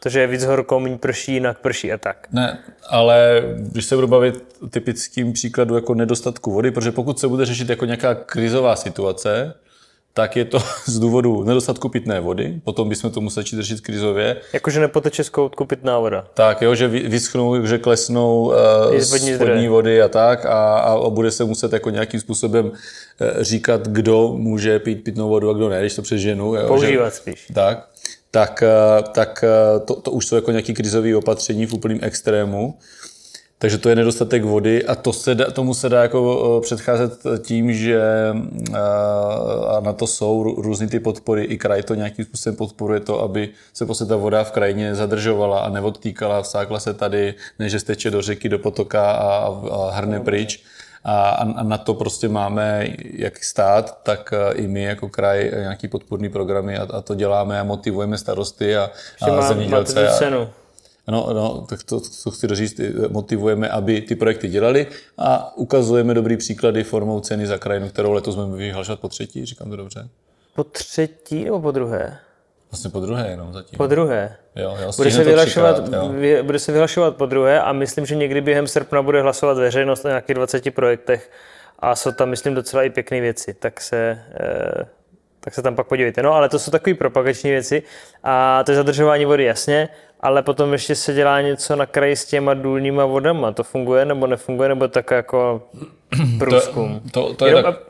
To, 0.04 0.10
že 0.10 0.20
je 0.20 0.28
víc 0.28 0.44
horko, 0.44 0.80
méně 0.80 0.98
prší, 0.98 1.34
jinak 1.34 1.60
prší 1.60 1.92
a 1.92 1.98
tak. 1.98 2.28
Ne, 2.32 2.60
ale 2.90 3.44
když 3.58 3.86
se 3.86 3.96
budu 3.96 4.08
bavit 4.08 4.44
typickým 4.70 5.34
příkladu 5.34 5.76
jako 5.76 5.94
nedostatku 5.94 6.52
vody, 6.52 6.72
protože 6.72 6.92
pokud 6.92 7.20
se 7.20 7.28
bude 7.28 7.46
řešit 7.46 7.70
jako 7.70 7.86
nějaká 7.86 8.16
krizová 8.16 8.76
situace, 8.76 9.54
tak 10.14 10.36
je 10.36 10.46
to 10.46 10.60
z 10.86 11.00
důvodu 11.00 11.44
nedostatku 11.44 11.90
pitné 11.90 12.20
vody, 12.20 12.62
potom 12.64 12.90
bychom 12.90 13.12
to 13.12 13.22
museli 13.22 13.46
řešit 13.46 13.82
krizově. 13.82 14.42
Jakože 14.54 14.80
nepoteče 14.80 15.24
z 15.24 15.30
koutku 15.30 15.66
pitná 15.66 16.00
voda. 16.00 16.28
Tak, 16.34 16.62
jo, 16.62 16.76
že 16.76 16.88
vyschnou, 16.88 17.66
že 17.66 17.78
klesnou 17.78 18.54
uh, 18.92 18.98
z 18.98 19.38
vodní 19.38 19.68
vody 19.68 20.02
a 20.02 20.08
tak 20.08 20.46
a, 20.46 20.78
a 20.78 21.10
bude 21.10 21.32
se 21.32 21.44
muset 21.44 21.74
jako 21.74 21.90
nějakým 21.90 22.20
způsobem 22.20 22.66
uh, 22.66 22.72
říkat, 23.42 23.88
kdo 23.88 24.34
může 24.38 24.80
pít 24.80 25.04
pitnou 25.04 25.30
vodu 25.30 25.50
a 25.50 25.54
kdo 25.54 25.70
ne, 25.70 25.80
když 25.80 25.96
to 25.96 26.02
přeženu. 26.02 26.56
Jo, 26.56 26.68
Používat 26.68 27.10
že, 27.10 27.16
spíš. 27.16 27.48
Tak, 27.54 27.91
tak, 28.32 28.64
uh, 28.64 29.12
tak 29.12 29.44
uh, 29.44 29.86
to, 29.86 29.96
to 29.96 30.12
už 30.12 30.28
jsou 30.28 30.36
jako 30.36 30.52
nějaké 30.52 30.74
krizové 30.74 31.16
opatření 31.16 31.66
v 31.66 31.74
úplném 31.74 32.00
extrému. 32.02 32.78
Takže 33.62 33.78
to 33.78 33.90
je 33.90 33.96
nedostatek 33.96 34.44
vody 34.44 34.86
a 34.86 34.96
to 34.96 35.14
se 35.14 35.36
da, 35.36 35.52
tomu 35.52 35.74
se 35.74 35.90
dá 35.90 36.02
jako 36.02 36.60
předcházet 36.64 37.14
tím, 37.42 37.74
že 37.74 38.02
a 39.68 39.80
na 39.80 39.94
to 39.94 40.08
jsou 40.08 40.44
různý 40.58 40.88
ty 40.88 41.00
podpory. 41.00 41.44
I 41.44 41.58
kraj 41.58 41.84
to 41.84 41.96
nějakým 41.96 42.26
způsobem 42.26 42.56
podporuje 42.56 43.00
to, 43.00 43.22
aby 43.22 43.50
se 43.74 43.86
prostě 43.86 44.06
ta 44.06 44.16
voda 44.16 44.44
v 44.44 44.52
krajině 44.52 44.96
zadržovala 44.96 45.60
a 45.60 45.70
neodtýkala, 45.70 46.42
vsákla 46.42 46.80
se 46.80 46.94
tady, 46.94 47.34
než 47.60 47.82
steče 47.82 48.12
do 48.12 48.22
řeky, 48.22 48.50
do 48.50 48.60
potoka 48.60 49.12
a, 49.12 49.46
a 49.72 49.92
hrne 49.92 50.20
pryč. 50.20 50.64
A, 51.04 51.30
a 51.30 51.64
na 51.64 51.78
to 51.78 51.94
prostě 51.94 52.30
máme 52.30 52.88
jak 53.14 53.44
stát, 53.44 54.04
tak 54.04 54.34
i 54.54 54.68
my 54.68 54.84
jako 54.84 55.10
kraj 55.10 55.52
nějaký 55.54 55.88
podporný 55.88 56.30
programy 56.30 56.78
a, 56.78 56.88
a 56.94 57.02
to 57.02 57.16
děláme 57.16 57.60
a 57.60 57.64
motivujeme 57.64 58.18
starosty 58.18 58.78
a, 58.78 58.92
a 59.22 59.42
zemědělce. 59.42 60.08
A, 60.08 60.12
No, 61.08 61.34
no, 61.34 61.66
tak 61.70 61.84
to, 61.84 62.02
to 62.24 62.32
chci 62.32 62.48
říct, 62.52 62.82
motivujeme, 63.10 63.70
aby 63.70 64.02
ty 64.02 64.16
projekty 64.16 64.50
dělali 64.50 64.88
a 65.18 65.58
ukazujeme 65.58 66.14
dobrý 66.14 66.38
příklady 66.38 66.84
formou 66.84 67.20
ceny 67.20 67.48
za 67.48 67.58
krajinu, 67.58 67.90
kterou 67.90 68.12
letos 68.12 68.36
jsme 68.36 68.58
vyhlašovat 68.58 69.00
po 69.00 69.10
třetí, 69.10 69.46
říkám 69.46 69.70
to 69.70 69.76
dobře. 69.76 70.10
Po 70.56 70.64
třetí 70.64 71.44
nebo 71.44 71.62
po 71.62 71.72
druhé? 71.72 72.18
Vlastně 72.72 72.90
po 72.90 73.00
druhé 73.00 73.30
jenom 73.30 73.54
zatím. 73.54 73.78
Po 73.78 73.88
druhé. 73.88 74.36
Jo, 74.56 74.78
jo, 74.82 74.92
bude, 74.98 75.12
se 75.12 75.24
vyhlašovat, 75.24 75.94
jo. 75.94 76.14
bude 76.44 76.60
se 76.60 76.72
vyhlašovat 76.72 77.16
po 77.16 77.26
druhé 77.26 77.62
a 77.62 77.74
myslím, 77.74 78.06
že 78.06 78.16
někdy 78.16 78.42
během 78.42 78.68
srpna 78.68 79.02
bude 79.02 79.22
hlasovat 79.22 79.58
veřejnost 79.58 80.06
o 80.06 80.08
nějakých 80.08 80.36
20 80.36 80.76
projektech 80.76 81.32
a 81.80 81.96
jsou 81.96 82.12
tam, 82.12 82.30
myslím, 82.30 82.54
docela 82.54 82.84
i 82.84 82.90
pěkné 82.90 83.22
věci, 83.22 83.54
tak 83.54 83.82
se, 83.82 84.20
eh, 84.40 84.86
tak 85.40 85.54
se 85.54 85.62
tam 85.62 85.76
pak 85.76 85.88
podívejte. 85.88 86.24
No 86.24 86.34
ale 86.34 86.50
to 86.50 86.60
jsou 86.60 86.72
takové 86.72 86.94
propagační 86.94 87.52
věci 87.52 87.84
a 88.24 88.64
to 88.64 88.72
je 88.72 88.76
zadržování 88.76 89.26
vody 89.26 89.44
jasně 89.44 89.90
ale 90.22 90.42
potom 90.42 90.74
ještě 90.74 90.96
se 90.96 91.14
dělá 91.14 91.42
něco 91.42 91.76
na 91.76 91.86
kraji 91.86 92.16
s 92.16 92.26
těma 92.26 92.54
důlníma 92.54 93.06
vodama. 93.06 93.52
To 93.52 93.64
funguje 93.64 94.06
nebo 94.06 94.28
nefunguje, 94.28 94.70
nebo 94.70 94.88
tak 94.88 95.12
jako 95.12 95.62
průzkum? 96.40 97.02
To, 97.12 97.28
to, 97.28 97.34
to 97.34 97.46
je 97.46 97.52
Jenom, 97.52 97.64
tak... 97.64 97.82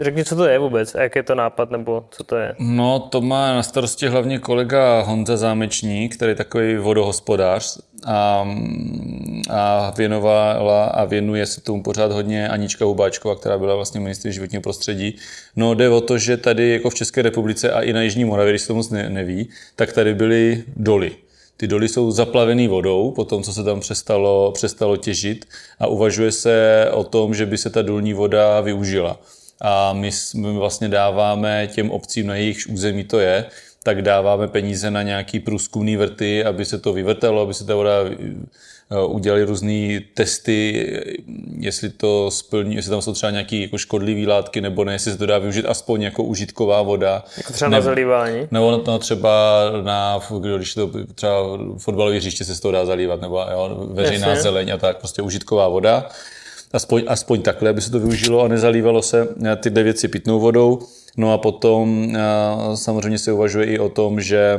Řekni, 0.00 0.24
co 0.24 0.36
to 0.36 0.44
je 0.44 0.58
vůbec 0.58 0.94
a 0.94 1.02
jak 1.02 1.16
je 1.16 1.22
to 1.22 1.34
nápad, 1.34 1.70
nebo 1.70 2.04
co 2.10 2.24
to 2.24 2.36
je? 2.36 2.54
No, 2.58 3.00
to 3.00 3.20
má 3.20 3.54
na 3.54 3.62
starosti 3.62 4.08
hlavně 4.08 4.38
kolega 4.38 5.00
Honza 5.02 5.36
Zámečník, 5.36 6.16
který 6.16 6.30
je 6.30 6.36
takový 6.36 6.76
vodohospodář 6.76 7.78
a, 8.06 8.48
a 9.50 9.92
věnovala 9.96 10.84
a 10.84 11.04
věnuje 11.04 11.46
se 11.46 11.60
tomu 11.60 11.82
pořád 11.82 12.12
hodně 12.12 12.48
Anička 12.48 12.84
Hubáčková, 12.84 13.36
která 13.36 13.58
byla 13.58 13.74
vlastně 13.74 14.00
ministrem 14.00 14.32
životního 14.32 14.62
prostředí. 14.62 15.16
No 15.56 15.74
jde 15.74 15.88
o 15.88 16.00
to, 16.00 16.18
že 16.18 16.36
tady 16.36 16.70
jako 16.70 16.90
v 16.90 16.94
České 16.94 17.22
republice 17.22 17.72
a 17.72 17.80
i 17.80 17.92
na 17.92 18.02
Jižní 18.02 18.24
Moravě, 18.24 18.52
když 18.52 18.62
se 18.62 18.68
to 18.68 18.74
moc 18.74 18.90
neví, 18.90 19.48
tak 19.76 19.92
tady 19.92 20.14
byly 20.14 20.64
doly 20.76 21.12
ty 21.56 21.66
doly 21.66 21.88
jsou 21.88 22.10
zaplavený 22.10 22.68
vodou, 22.68 23.10
po 23.10 23.24
tom, 23.24 23.42
co 23.42 23.52
se 23.52 23.64
tam 23.64 23.80
přestalo, 23.80 24.52
přestalo 24.52 24.96
těžit 24.96 25.44
a 25.78 25.86
uvažuje 25.86 26.32
se 26.32 26.86
o 26.92 27.04
tom, 27.04 27.34
že 27.34 27.46
by 27.46 27.58
se 27.58 27.70
ta 27.70 27.82
dolní 27.82 28.12
voda 28.12 28.60
využila. 28.60 29.20
A 29.60 29.92
my, 29.92 30.10
my 30.36 30.52
vlastně 30.52 30.88
dáváme 30.88 31.66
těm 31.66 31.90
obcím, 31.90 32.26
na 32.26 32.36
jejich 32.36 32.66
území 32.68 33.04
to 33.04 33.18
je, 33.18 33.44
tak 33.82 34.02
dáváme 34.02 34.48
peníze 34.48 34.90
na 34.90 35.02
nějaký 35.02 35.40
průzkumný 35.40 35.96
vrty, 35.96 36.44
aby 36.44 36.64
se 36.64 36.78
to 36.78 36.92
vyvrtalo, 36.92 37.42
aby 37.42 37.54
se 37.54 37.64
ta 37.64 37.74
voda 37.74 37.92
Eh, 38.90 39.06
udělali 39.06 39.44
různé 39.44 40.00
testy, 40.14 40.86
jestli 41.58 41.88
to 41.88 42.30
splní, 42.30 42.74
jestli 42.74 42.90
tam 42.90 43.02
jsou 43.02 43.12
třeba 43.12 43.30
nějaké 43.30 43.56
jako 43.56 43.78
škodlivé 43.78 44.28
látky 44.28 44.60
nebo 44.60 44.84
ne, 44.84 44.92
jestli 44.92 45.12
se 45.12 45.18
to 45.18 45.26
dá 45.26 45.38
využít 45.38 45.66
aspoň 45.66 46.02
jako 46.02 46.22
užitková 46.22 46.82
voda. 46.82 47.24
Jako 47.36 47.52
třeba 47.52 47.68
ne, 47.68 47.76
na 47.76 47.80
zalívání? 47.80 48.48
Nebo 48.50 48.82
no, 48.86 48.98
třeba 48.98 49.62
na, 49.82 50.20
když 50.56 50.74
to 50.74 50.90
třeba 51.14 51.34
fotbalové 51.78 52.16
hřiště 52.16 52.44
se 52.44 52.54
z 52.54 52.60
toho 52.60 52.72
dá 52.72 52.86
zalívat, 52.86 53.20
nebo 53.20 53.46
jo, 53.50 53.86
veřejná 53.90 54.28
Jasně. 54.28 54.42
zeleň 54.42 54.70
a 54.70 54.76
tak, 54.76 54.98
prostě 54.98 55.22
užitková 55.22 55.68
voda. 55.68 56.08
Aspoň, 56.74 57.02
aspoň 57.06 57.42
takhle, 57.42 57.70
aby 57.70 57.80
se 57.80 57.90
to 57.90 57.98
využilo 58.00 58.42
a 58.42 58.48
nezalívalo 58.48 59.02
se 59.02 59.28
ty 59.56 59.70
dvě 59.70 59.84
věci 59.84 60.08
pitnou 60.08 60.40
vodou. 60.40 60.78
No 61.16 61.32
a 61.32 61.38
potom 61.38 62.12
eh, 62.14 62.20
samozřejmě 62.76 63.18
se 63.18 63.32
uvažuje 63.32 63.66
i 63.66 63.78
o 63.78 63.88
tom, 63.88 64.20
že, 64.20 64.58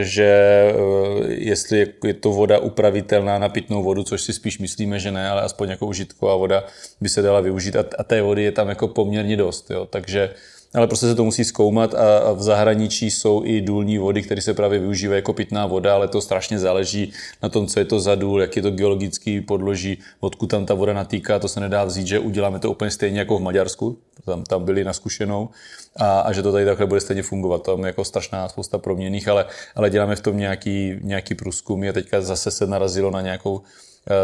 že 0.00 0.24
eh, 0.24 1.26
jestli 1.28 1.86
je 2.04 2.14
to 2.14 2.30
voda 2.30 2.58
upravitelná 2.58 3.38
na 3.38 3.48
pitnou 3.48 3.82
vodu, 3.82 4.02
což 4.02 4.22
si 4.22 4.32
spíš 4.32 4.58
myslíme, 4.58 4.98
že 4.98 5.12
ne, 5.12 5.30
ale 5.30 5.42
aspoň 5.42 5.68
jako 5.68 5.86
užitková 5.86 6.36
voda 6.36 6.64
by 7.00 7.08
se 7.08 7.22
dala 7.22 7.40
využít 7.40 7.76
a, 7.76 7.84
a 7.98 8.04
té 8.04 8.22
vody 8.22 8.42
je 8.42 8.52
tam 8.52 8.68
jako 8.68 8.88
poměrně 8.88 9.36
dost. 9.36 9.70
Jo. 9.70 9.86
Takže 9.86 10.30
ale 10.76 10.86
prostě 10.86 11.06
se 11.06 11.14
to 11.14 11.24
musí 11.24 11.44
zkoumat 11.44 11.94
a 11.94 12.32
v 12.32 12.42
zahraničí 12.42 13.10
jsou 13.10 13.42
i 13.44 13.60
důlní 13.60 13.98
vody, 13.98 14.22
které 14.22 14.40
se 14.40 14.54
právě 14.54 14.78
využívají 14.78 15.18
jako 15.18 15.32
pitná 15.32 15.66
voda, 15.66 15.94
ale 15.94 16.08
to 16.08 16.20
strašně 16.20 16.58
záleží 16.58 17.12
na 17.42 17.48
tom, 17.48 17.66
co 17.66 17.78
je 17.78 17.84
to 17.84 18.00
za 18.00 18.14
důl, 18.14 18.40
jak 18.40 18.56
je 18.56 18.62
to 18.62 18.70
geologický 18.70 19.40
podloží, 19.40 19.98
odkud 20.20 20.46
tam 20.46 20.66
ta 20.66 20.74
voda 20.74 20.92
natýká, 20.92 21.38
to 21.38 21.48
se 21.48 21.60
nedá 21.60 21.84
vzít, 21.84 22.06
že 22.06 22.18
uděláme 22.18 22.58
to 22.58 22.70
úplně 22.70 22.90
stejně 22.90 23.18
jako 23.18 23.38
v 23.38 23.42
Maďarsku, 23.42 23.98
tam, 24.24 24.44
tam 24.44 24.64
byli 24.64 24.84
na 24.84 24.92
zkušenou 24.92 25.48
a, 25.96 26.20
a, 26.20 26.32
že 26.32 26.42
to 26.42 26.52
tady 26.52 26.64
takhle 26.64 26.86
bude 26.86 27.00
stejně 27.00 27.22
fungovat. 27.22 27.62
Tam 27.62 27.80
je 27.80 27.86
jako 27.86 28.04
strašná 28.04 28.48
spousta 28.48 28.78
proměných, 28.78 29.28
ale, 29.28 29.44
ale 29.74 29.90
děláme 29.90 30.16
v 30.16 30.20
tom 30.20 30.36
nějaký, 30.36 30.94
nějaký 31.02 31.34
průzkum 31.34 31.82
a 31.82 31.92
teďka 31.92 32.20
zase 32.20 32.50
se 32.50 32.66
narazilo 32.66 33.10
na 33.10 33.20
nějakou 33.20 33.60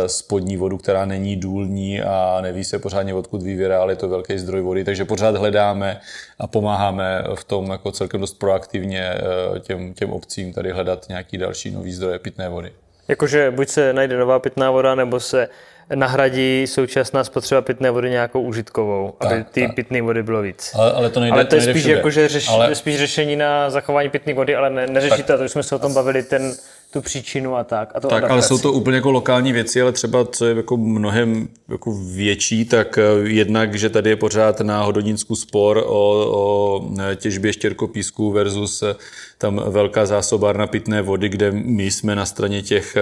spodní 0.06 0.56
vodu, 0.56 0.78
která 0.78 1.04
není 1.04 1.36
důlní 1.36 2.02
a 2.02 2.38
neví 2.40 2.64
se 2.64 2.78
pořádně 2.78 3.14
odkud 3.14 3.42
vyvěrá, 3.42 3.80
ale 3.80 3.92
je 3.92 3.96
to 3.96 4.08
velký 4.08 4.38
zdroj 4.38 4.60
vody, 4.60 4.84
takže 4.84 5.04
pořád 5.04 5.36
hledáme 5.36 6.00
a 6.38 6.46
pomáháme 6.46 7.24
v 7.34 7.44
tom 7.44 7.70
jako 7.70 7.92
celkem 7.92 8.20
dost 8.20 8.38
proaktivně 8.38 9.14
eh, 9.56 9.60
těm, 9.60 9.94
těm 9.94 10.12
obcím 10.12 10.52
tady 10.52 10.70
hledat 10.70 11.08
nějaký 11.08 11.38
další 11.38 11.70
nový 11.70 11.92
zdroje 11.92 12.18
pitné 12.18 12.48
vody. 12.48 12.72
Jakože 13.08 13.50
buď 13.50 13.68
se 13.68 13.92
najde 13.92 14.18
nová 14.18 14.38
pitná 14.38 14.70
voda, 14.70 14.94
nebo 14.94 15.20
se 15.20 15.48
nahradí 15.94 16.66
současná 16.66 17.24
spotřeba 17.24 17.60
pitné 17.60 17.90
vody 17.90 18.10
nějakou 18.10 18.40
užitkovou, 18.42 19.14
tak, 19.18 19.32
aby 19.32 19.44
ty 19.44 19.68
pitné 19.68 20.02
vody 20.02 20.22
bylo 20.22 20.42
víc. 20.42 20.72
Ale, 20.74 20.92
ale 20.92 21.10
to 21.10 21.20
nejde 21.20 21.34
Ale 21.34 21.44
to 21.44 21.54
je 21.54 21.62
spíš, 21.62 21.76
všude. 21.76 21.94
jako, 21.94 22.10
že 22.10 22.28
řeš, 22.28 22.48
ale... 22.48 22.74
spíš 22.74 22.98
řešení 22.98 23.36
na 23.36 23.70
zachování 23.70 24.08
pitné 24.08 24.34
vody, 24.34 24.56
ale 24.56 24.70
ne, 24.70 24.86
neřešíte, 24.86 25.38
to 25.38 25.44
už 25.44 25.50
jsme 25.50 25.62
se 25.62 25.74
o 25.74 25.78
tom 25.78 25.94
bavili, 25.94 26.22
ten 26.22 26.54
tu 26.92 27.00
příčinu 27.00 27.56
a 27.56 27.64
tak. 27.64 27.92
A 27.94 28.00
to 28.00 28.08
tak, 28.08 28.18
adaptaci. 28.18 28.32
ale 28.32 28.42
jsou 28.42 28.58
to 28.58 28.72
úplně 28.72 28.96
jako 28.96 29.11
lokální 29.11 29.52
věci, 29.52 29.82
ale 29.82 29.92
třeba 29.92 30.25
co 30.25 30.46
je 30.46 30.54
jako 30.56 30.76
mnohem 30.76 31.49
jako 31.68 31.92
větší, 32.14 32.64
tak 32.64 32.99
eh, 32.99 33.28
jednak, 33.28 33.75
že 33.75 33.90
tady 33.90 34.11
je 34.11 34.16
pořád 34.16 34.61
na 34.61 34.82
Hodoninsku 34.82 35.37
spor 35.37 35.84
o, 35.87 36.26
o 36.30 36.80
eh, 37.00 37.16
těžbě 37.16 37.52
štěrkopísku 37.52 38.30
versus 38.30 38.82
eh, 38.82 38.94
tam 39.38 39.62
velká 39.66 40.06
zásobárna 40.06 40.66
pitné 40.66 41.02
vody, 41.02 41.28
kde 41.28 41.50
my 41.50 41.90
jsme 41.90 42.14
na 42.16 42.26
straně 42.26 42.62
těch, 42.62 42.96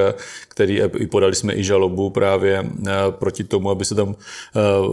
který 0.49 0.81
i 0.99 1.07
podali 1.07 1.35
jsme 1.35 1.55
i 1.55 1.65
žalobu 1.65 2.11
právě 2.11 2.65
proti 3.11 3.45
tomu, 3.45 3.71
aby 3.71 3.85
se 3.85 3.95
tam, 3.95 4.15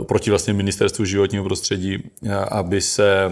proti 0.07 0.29
vlastně 0.29 0.53
ministerstvu 0.53 1.05
životního 1.05 1.43
prostředí, 1.43 2.03
aby 2.51 2.81
se, 2.81 3.31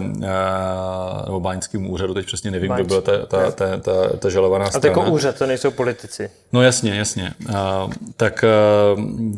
nebo 1.26 1.40
báňskému 1.40 1.90
úřadu, 1.90 2.14
teď 2.14 2.26
přesně 2.26 2.50
nevím, 2.50 2.72
kdo 2.72 2.84
byla 2.84 3.00
ta, 3.00 3.26
ta, 3.26 3.50
ta, 3.50 3.76
ta, 3.76 4.16
ta 4.18 4.30
žalovaná 4.30 4.66
strana. 4.70 4.78
A 4.78 4.80
to 4.80 5.00
jako 5.00 5.12
úřad, 5.12 5.38
to 5.38 5.46
nejsou 5.56 5.70
politici. 5.70 6.30
No 6.52 6.62
jasně, 6.62 6.94
jasně. 6.94 7.34
Tak, 8.16 8.44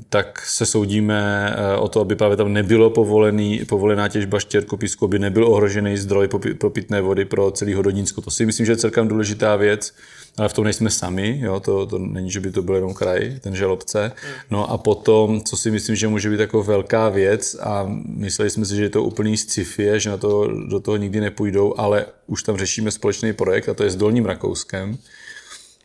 tak 0.08 0.42
se 0.46 0.66
soudíme 0.66 1.54
o 1.78 1.88
to, 1.88 2.00
aby 2.00 2.16
právě 2.16 2.36
tam 2.36 2.52
nebylo 2.52 2.90
povolený, 2.90 3.64
povolená 3.68 4.08
těžba 4.08 4.40
štěrkopísku, 4.40 5.04
aby 5.04 5.18
nebyl 5.18 5.48
ohrožený 5.48 5.96
zdroj 5.96 6.28
pro 6.58 6.70
pitné 6.70 7.00
vody 7.00 7.24
pro 7.24 7.50
celý 7.50 7.74
Hodonínsko. 7.74 8.20
To 8.20 8.30
si 8.30 8.46
myslím, 8.46 8.66
že 8.66 8.72
je 8.72 8.76
celkem 8.76 9.08
důležitá 9.08 9.56
věc 9.56 9.92
ale 10.38 10.48
v 10.48 10.52
tom 10.52 10.64
nejsme 10.64 10.90
sami, 10.90 11.38
jo, 11.42 11.60
to, 11.60 11.86
to 11.86 11.98
není, 11.98 12.30
že 12.30 12.40
by 12.40 12.50
to 12.50 12.62
byl 12.62 12.74
jenom 12.74 12.94
kraj, 12.94 13.38
ten 13.40 13.56
želobce. 13.56 14.12
No 14.50 14.70
a 14.70 14.78
potom, 14.78 15.40
co 15.40 15.56
si 15.56 15.70
myslím, 15.70 15.96
že 15.96 16.08
může 16.08 16.30
být 16.30 16.40
jako 16.40 16.62
velká 16.62 17.08
věc 17.08 17.56
a 17.60 17.86
mysleli 18.06 18.50
jsme 18.50 18.64
si, 18.64 18.76
že 18.76 18.82
je 18.82 18.90
to 18.90 19.02
úplný 19.04 19.36
sci-fi, 19.36 20.00
že 20.00 20.10
na 20.10 20.16
to, 20.16 20.48
do 20.68 20.80
toho 20.80 20.96
nikdy 20.96 21.20
nepůjdou, 21.20 21.74
ale 21.76 22.06
už 22.26 22.42
tam 22.42 22.56
řešíme 22.56 22.90
společný 22.90 23.32
projekt 23.32 23.68
a 23.68 23.74
to 23.74 23.82
je 23.82 23.90
s 23.90 23.96
Dolním 23.96 24.26
Rakouskem, 24.26 24.98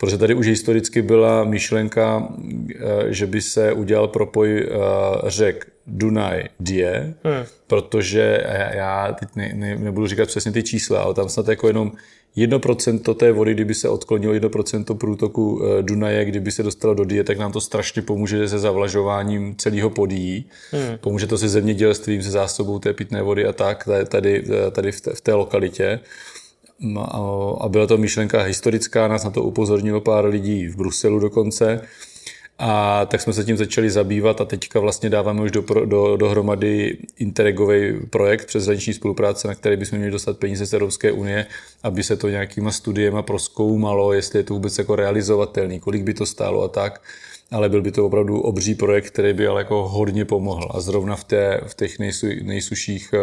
protože 0.04 0.18
tady 0.18 0.34
už 0.34 0.48
historicky 0.48 1.02
byla 1.02 1.44
myšlenka, 1.44 2.28
eh, 2.76 3.14
že 3.14 3.28
by 3.28 3.42
se 3.42 3.74
udělal 3.74 4.08
propoj 4.08 4.68
eh, 4.68 4.78
řek 5.30 5.68
Dunaj 5.88 6.44
Die, 6.60 7.14
hmm. 7.24 7.46
protože 7.68 8.44
já 8.74 9.16
teď 9.20 9.30
ne, 9.36 9.52
ne, 9.56 9.76
nebudu 9.76 10.08
říkat 10.08 10.28
přesně 10.28 10.52
ty 10.52 10.64
čísla, 10.64 11.02
ale 11.02 11.14
tam 11.14 11.30
snad 11.30 11.48
jako 11.48 11.68
jenom 11.68 11.92
1% 12.38 13.16
té 13.16 13.32
vody, 13.32 13.54
kdyby 13.54 13.74
se 13.74 13.90
odklonilo 13.90 14.34
1% 14.34 14.98
průtoku 14.98 15.62
eh, 15.64 15.84
Dunaje, 15.84 16.26
kdyby 16.26 16.52
se 16.52 16.64
dostalo 16.64 16.94
do 16.94 17.04
Die, 17.06 17.24
tak 17.24 17.38
nám 17.38 17.52
to 17.52 17.62
strašně 17.62 18.02
pomůže 18.02 18.48
se 18.48 18.60
zavlažováním 18.60 19.56
celého 19.58 19.90
podí. 19.90 20.50
Hmm. 20.72 20.98
Pomůže 21.02 21.28
to 21.28 21.38
se 21.38 21.50
zemědělstvím, 21.50 22.24
se 22.24 22.32
zásobou 22.32 22.80
té 22.80 22.94
pitné 22.94 23.22
vody 23.22 23.46
a 23.46 23.54
tak, 23.54 23.90
tady, 24.08 24.44
tady 24.72 24.92
v, 24.92 25.02
té, 25.02 25.14
v 25.14 25.22
té 25.22 25.34
lokalitě. 25.34 26.00
A 27.58 27.70
byla 27.70 27.88
to 27.88 27.98
myšlenka 27.98 28.42
historická, 28.42 29.08
nás 29.08 29.24
na 29.24 29.30
to 29.30 29.44
upozornilo 29.44 30.02
pár 30.02 30.26
lidí 30.26 30.68
v 30.68 30.76
Bruselu 30.76 31.20
dokonce. 31.20 31.82
A 32.60 33.06
tak 33.06 33.22
jsme 33.22 33.34
se 33.34 33.44
tím 33.44 33.58
začali 33.58 33.90
zabývat 33.90 34.42
a 34.42 34.46
teďka 34.46 34.80
vlastně 34.80 35.10
dáváme 35.10 35.42
už 35.42 35.52
do, 35.52 35.62
do, 35.86 36.18
dohromady 36.18 36.98
Interregový 37.18 38.00
projekt 38.10 38.46
přeshraniční 38.46 38.94
spolupráce, 38.94 39.48
na 39.48 39.56
který 39.56 39.78
bychom 39.78 39.98
měli 39.98 40.12
dostat 40.12 40.38
peníze 40.38 40.66
z 40.66 40.74
Evropské 40.74 41.12
unie, 41.12 41.46
aby 41.84 42.04
se 42.04 42.18
to 42.18 42.30
nějakýma 42.30 42.72
studiema 42.72 43.22
proskoumalo, 43.22 44.14
jestli 44.14 44.40
je 44.40 44.44
to 44.44 44.54
vůbec 44.54 44.78
jako 44.78 44.96
realizovatelný, 44.96 45.80
kolik 45.80 46.04
by 46.04 46.14
to 46.14 46.26
stálo 46.26 46.64
a 46.64 46.68
tak 46.68 47.02
ale 47.52 47.70
byl 47.70 47.82
by 47.82 47.92
to 47.92 48.06
opravdu 48.06 48.42
obří 48.42 48.76
projekt, 48.76 49.08
který 49.08 49.34
by 49.34 49.48
ale 49.48 49.62
jako 49.62 49.88
hodně 49.88 50.26
pomohl. 50.26 50.70
A 50.72 50.82
zrovna 50.82 51.16
v, 51.16 51.24
té, 51.24 51.62
v 51.68 51.76
těch 51.76 52.00
nejsu, 52.00 52.28
nejsuších 52.44 53.14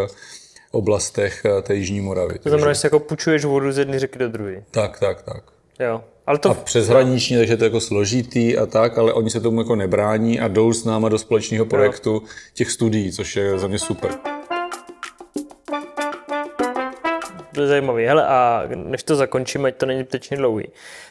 oblastech 0.70 1.44
eh, 1.44 1.62
té 1.62 1.74
Jižní 1.74 2.00
Moravy. 2.00 2.38
To 2.38 2.48
znamená, 2.48 2.72
že 2.72 2.80
jako 2.84 2.98
půjčuješ 2.98 3.44
vodu 3.44 3.72
z 3.72 3.78
jedné 3.78 3.98
řeky 3.98 4.18
do 4.18 4.28
druhé. 4.28 4.62
Tak, 4.70 4.98
tak, 4.98 5.22
tak. 5.22 5.42
Jo. 5.80 6.04
Ale 6.26 6.38
to... 6.38 6.50
A 6.50 6.54
přeshraničně, 6.54 7.38
takže 7.38 7.56
to 7.56 7.64
je 7.64 7.66
jako 7.66 7.80
složitý 7.80 8.58
a 8.58 8.66
tak, 8.66 8.98
ale 8.98 9.12
oni 9.12 9.30
se 9.30 9.40
tomu 9.40 9.60
jako 9.60 9.76
nebrání 9.76 10.40
a 10.40 10.48
jdou 10.48 10.72
s 10.72 10.84
náma 10.84 11.08
do 11.08 11.18
společného 11.18 11.66
projektu 11.66 12.10
jo. 12.12 12.20
těch 12.54 12.70
studií, 12.70 13.12
což 13.12 13.36
je 13.36 13.58
za 13.58 13.66
mě 13.66 13.78
super. 13.78 14.10
To 17.54 17.60
je 17.60 17.66
zajímavý. 17.66 18.04
Hele, 18.04 18.26
a 18.26 18.62
než 18.74 19.02
to 19.02 19.16
zakončíme, 19.16 19.68
ať 19.68 19.76
to 19.76 19.86
není 19.86 20.04
teď 20.04 20.34
dlouhý, 20.36 20.68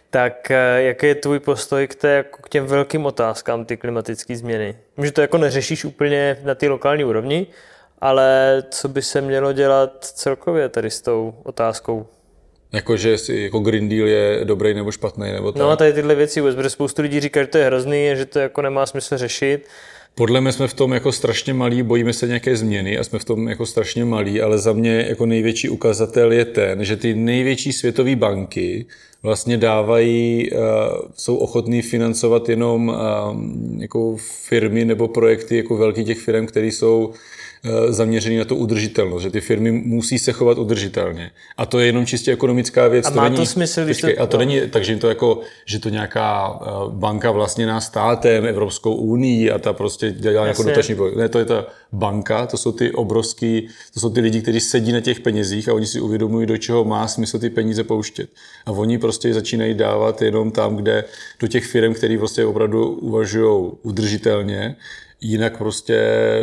tak 0.09 0.51
eh, 0.51 0.81
jaký 0.81 1.05
je 1.05 1.15
tvůj 1.15 1.39
postoj 1.39 1.87
k, 1.87 1.95
té, 1.95 2.09
jako 2.09 2.41
k 2.41 2.49
těm 2.49 2.65
velkým 2.65 3.05
otázkám 3.05 3.65
ty 3.65 3.77
klimatické 3.77 4.35
změny? 4.35 4.77
Že 5.03 5.11
to 5.11 5.21
jako 5.21 5.37
neřešíš 5.37 5.85
úplně 5.85 6.37
na 6.43 6.55
té 6.55 6.69
lokální 6.69 7.03
úrovni, 7.03 7.47
ale 8.01 8.63
co 8.69 8.87
by 8.87 9.01
se 9.01 9.21
mělo 9.21 9.53
dělat 9.53 10.05
celkově 10.05 10.69
tady 10.69 10.89
s 10.89 11.01
tou 11.01 11.33
otázkou 11.43 12.07
Jakože 12.73 13.17
si 13.17 13.35
jako 13.35 13.59
Green 13.59 13.89
Deal 13.89 14.07
je 14.07 14.39
dobrý 14.43 14.73
nebo 14.73 14.91
špatný, 14.91 15.31
nebo 15.31 15.51
tak. 15.51 15.59
No 15.59 15.69
a 15.69 15.75
tady 15.75 15.93
tyhle 15.93 16.15
věci 16.15 16.41
vůbec, 16.41 16.55
protože 16.55 16.69
spoustu 16.69 17.01
lidí 17.01 17.19
říká, 17.19 17.41
že 17.41 17.47
to 17.47 17.57
je 17.57 17.65
hrozný, 17.65 18.09
že 18.13 18.25
to 18.25 18.39
jako 18.39 18.61
nemá 18.61 18.85
smysl 18.85 19.17
řešit. 19.17 19.67
Podle 20.15 20.41
mě 20.41 20.51
jsme 20.51 20.67
v 20.67 20.73
tom 20.73 20.93
jako 20.93 21.11
strašně 21.11 21.53
malí, 21.53 21.83
bojíme 21.83 22.13
se 22.13 22.27
nějaké 22.27 22.55
změny 22.57 22.97
a 22.97 23.03
jsme 23.03 23.19
v 23.19 23.25
tom 23.25 23.47
jako 23.47 23.65
strašně 23.65 24.05
malí, 24.05 24.41
ale 24.41 24.57
za 24.57 24.73
mě 24.73 25.05
jako 25.09 25.25
největší 25.25 25.69
ukazatel 25.69 26.31
je 26.31 26.45
ten, 26.45 26.83
že 26.83 26.95
ty 26.95 27.15
největší 27.15 27.73
světové 27.73 28.15
banky 28.15 28.85
vlastně 29.23 29.57
dávají, 29.57 30.49
eh, 30.51 30.57
jsou 31.17 31.35
ochotní 31.35 31.81
financovat 31.81 32.49
jenom 32.49 32.95
eh, 32.95 33.81
jako 33.81 34.17
firmy 34.17 34.85
nebo 34.85 35.07
projekty 35.07 35.57
jako 35.57 35.77
velký 35.77 36.03
těch 36.03 36.19
firm, 36.19 36.45
které 36.45 36.67
jsou 36.67 37.13
zaměřený 37.89 38.37
na 38.37 38.45
to 38.45 38.55
udržitelnost, 38.55 39.23
že 39.23 39.29
ty 39.29 39.41
firmy 39.41 39.71
musí 39.71 40.19
se 40.19 40.31
chovat 40.31 40.57
udržitelně. 40.57 41.31
A 41.57 41.65
to 41.65 41.79
je 41.79 41.85
jenom 41.85 42.05
čistě 42.05 42.33
ekonomická 42.33 42.87
věc. 42.87 43.05
A 43.05 43.09
to 43.09 43.15
má 43.15 43.23
není, 43.23 43.35
to 43.35 43.45
smysl, 43.45 43.85
když 43.85 43.97
počkej, 43.97 44.15
to... 44.15 44.21
A 44.21 44.27
to 44.27 44.37
no. 44.37 44.45
není, 44.45 44.61
takže 44.69 44.97
to 44.97 45.09
jako, 45.09 45.39
že 45.65 45.79
to 45.79 45.89
nějaká 45.89 46.59
eh, 46.61 46.67
banka 46.89 47.31
vlastněná 47.31 47.81
státem, 47.81 48.45
Evropskou 48.45 48.95
unii 48.95 49.51
a 49.51 49.59
ta 49.59 49.73
prostě 49.73 50.11
dělá 50.11 50.43
nějakou 50.43 50.63
dotační 50.63 50.95
Ne, 51.15 51.29
to 51.29 51.39
je 51.39 51.45
ta 51.45 51.65
banka, 51.91 52.45
to 52.45 52.57
jsou 52.57 52.71
ty 52.71 52.91
obrovský, 52.91 53.67
to 53.93 53.99
jsou 53.99 54.09
ty 54.09 54.19
lidi, 54.19 54.41
kteří 54.41 54.59
sedí 54.59 54.91
na 54.91 55.01
těch 55.01 55.19
penězích 55.19 55.69
a 55.69 55.73
oni 55.73 55.85
si 55.85 56.01
uvědomují, 56.01 56.45
do 56.45 56.57
čeho 56.57 56.85
má 56.85 57.07
smysl 57.07 57.39
ty 57.39 57.49
peníze 57.49 57.83
pouštět. 57.83 58.29
A 58.65 58.71
oni 58.71 58.97
prostě 58.97 59.33
začínají 59.33 59.73
dávat 59.73 60.21
jenom 60.21 60.51
tam, 60.51 60.75
kde 60.75 61.03
do 61.39 61.47
těch 61.47 61.65
firm, 61.65 61.93
které 61.93 62.17
prostě 62.17 62.45
opravdu 62.45 62.89
uvažují 62.89 63.71
udržitelně, 63.81 64.75
jinak 65.21 65.57
prostě 65.57 65.99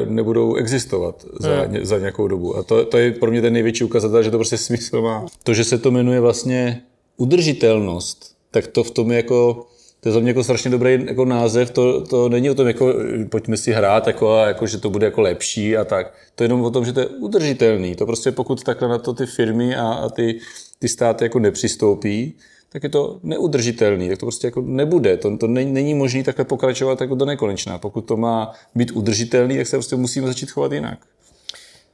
nebudou 0.09 0.55
existovat 0.55 1.27
za, 1.41 1.61
hmm. 1.61 1.79
za 1.83 1.99
nějakou 1.99 2.29
dobu. 2.29 2.57
A 2.57 2.63
to, 2.63 2.85
to 2.85 2.99
je 2.99 3.13
pro 3.13 3.31
mě 3.31 3.43
ten 3.43 3.53
největší 3.53 3.85
ukazatel, 3.85 4.23
že 4.23 4.31
to 4.31 4.39
prostě 4.39 4.59
smysl 4.59 5.03
má. 5.03 5.27
To, 5.43 5.55
že 5.55 5.65
se 5.65 5.79
to 5.79 5.91
jmenuje 5.91 6.21
vlastně 6.21 6.83
udržitelnost, 7.17 8.37
tak 8.51 8.67
to 8.67 8.85
v 8.85 8.91
tom 8.91 9.11
je 9.11 9.17
jako 9.17 9.67
to 10.01 10.09
je 10.09 10.13
za 10.13 10.21
mě 10.21 10.31
jako 10.31 10.45
strašně 10.45 10.71
dobrý 10.71 11.05
jako 11.07 11.25
název, 11.25 11.71
to, 11.71 12.07
to 12.07 12.29
není 12.29 12.51
o 12.51 12.55
tom, 12.55 12.67
jako, 12.67 12.95
pojďme 13.29 13.57
si 13.57 13.73
hrát, 13.73 14.07
jako, 14.07 14.33
a 14.33 14.47
jako, 14.47 14.67
že 14.67 14.79
to 14.79 14.91
bude 14.91 15.07
jako 15.07 15.21
lepší 15.21 15.77
a 15.77 15.85
tak. 15.85 16.15
To 16.35 16.43
je 16.43 16.45
jenom 16.45 16.63
o 16.63 16.71
tom, 16.71 16.85
že 16.85 16.93
to 16.93 17.01
je 17.01 17.07
udržitelný. 17.07 17.95
To 17.95 18.07
prostě 18.07 18.33
pokud 18.33 18.63
takhle 18.63 18.89
na 18.89 18.99
to 18.99 19.15
ty 19.15 19.27
firmy 19.27 19.77
a, 19.77 19.93
a 19.93 20.09
ty, 20.09 20.39
ty 20.79 20.89
státy 20.89 21.25
jako 21.25 21.39
nepřistoupí, 21.39 22.35
tak 22.77 22.83
je 22.83 22.89
to 22.89 23.19
neudržitelný, 23.23 24.09
tak 24.09 24.19
to 24.19 24.27
prostě 24.27 24.47
jako 24.47 24.61
nebude. 24.61 25.17
To, 25.17 25.37
to 25.37 25.47
není, 25.47 25.73
není 25.73 25.95
možné 25.95 26.23
takhle 26.23 26.45
pokračovat 26.45 27.01
jako 27.01 27.15
do 27.15 27.25
nekonečná. 27.25 27.79
Pokud 27.79 28.01
to 28.01 28.17
má 28.17 28.53
být 28.75 28.91
udržitelný, 28.91 29.57
tak 29.57 29.67
se 29.67 29.77
prostě 29.77 29.97
musíme 29.97 30.27
začít 30.27 30.51
chovat 30.51 30.73
jinak. 30.73 30.99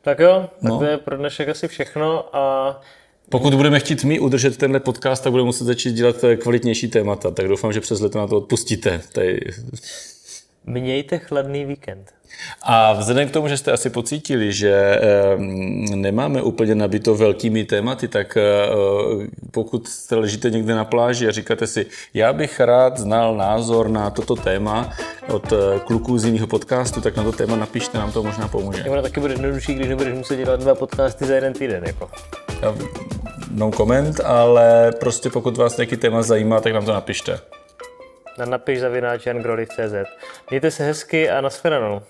Tak 0.00 0.18
jo, 0.18 0.48
tak 0.62 0.70
no. 0.70 0.78
to 0.78 0.84
je 0.84 0.98
pro 0.98 1.16
dnešek 1.16 1.48
asi 1.48 1.68
všechno 1.68 2.36
a 2.36 2.80
pokud 3.28 3.54
budeme 3.54 3.80
chtít 3.80 4.04
my 4.04 4.20
udržet 4.20 4.56
tenhle 4.56 4.80
podcast, 4.80 5.24
tak 5.24 5.30
budeme 5.30 5.46
muset 5.46 5.64
začít 5.64 5.92
dělat 5.92 6.16
kvalitnější 6.38 6.88
témata, 6.88 7.30
tak 7.30 7.48
doufám, 7.48 7.72
že 7.72 7.80
přes 7.80 8.00
leto 8.00 8.18
na 8.18 8.26
to 8.26 8.36
odpustíte. 8.36 9.00
Tady... 9.12 9.40
Mějte 10.66 11.18
chladný 11.18 11.64
víkend. 11.64 12.12
A 12.62 12.92
vzhledem 12.92 13.28
k 13.28 13.32
tomu, 13.32 13.48
že 13.48 13.56
jste 13.56 13.72
asi 13.72 13.90
pocítili, 13.90 14.52
že 14.52 15.00
nemáme 15.94 16.42
úplně 16.42 16.74
nabito 16.74 17.14
velkými 17.14 17.64
tématy, 17.64 18.08
tak 18.08 18.36
eh, 18.36 18.42
pokud 19.50 19.88
jste 19.88 20.16
ležíte 20.16 20.50
někde 20.50 20.74
na 20.74 20.84
pláži 20.84 21.28
a 21.28 21.30
říkáte 21.30 21.66
si, 21.66 21.86
já 22.14 22.32
bych 22.32 22.60
rád 22.60 22.98
znal 22.98 23.36
názor 23.36 23.88
na 23.88 24.10
toto 24.10 24.36
téma 24.36 24.92
od 25.28 25.52
eh, 25.52 25.56
kluků 25.84 26.18
z 26.18 26.24
jiného 26.24 26.46
podcastu, 26.46 27.00
tak 27.00 27.16
na 27.16 27.22
to 27.22 27.32
téma 27.32 27.56
napište, 27.56 27.98
nám 27.98 28.12
to 28.12 28.22
možná 28.22 28.48
pomůže. 28.48 28.84
Ono 28.84 29.02
taky 29.02 29.20
bude 29.20 29.34
jednodušší, 29.34 29.74
když 29.74 29.88
nebudeš 29.88 30.14
muset 30.14 30.36
dělat 30.36 30.60
dva 30.60 30.74
podcasty 30.74 31.24
za 31.24 31.34
jeden 31.34 31.52
týden. 31.52 31.84
Jako. 31.86 32.10
No 33.50 33.70
koment, 33.70 34.20
ale 34.20 34.92
prostě 35.00 35.30
pokud 35.30 35.56
vás 35.56 35.76
nějaký 35.76 35.96
téma 35.96 36.22
zajímá, 36.22 36.60
tak 36.60 36.72
nám 36.72 36.84
to 36.84 36.92
napište. 36.92 37.38
Na 38.38 38.44
napiš 38.44 38.80
zavináč 38.80 39.26
Mějte 40.50 40.70
se 40.70 40.84
hezky 40.84 41.30
a 41.30 41.40
nashledanou. 41.40 42.02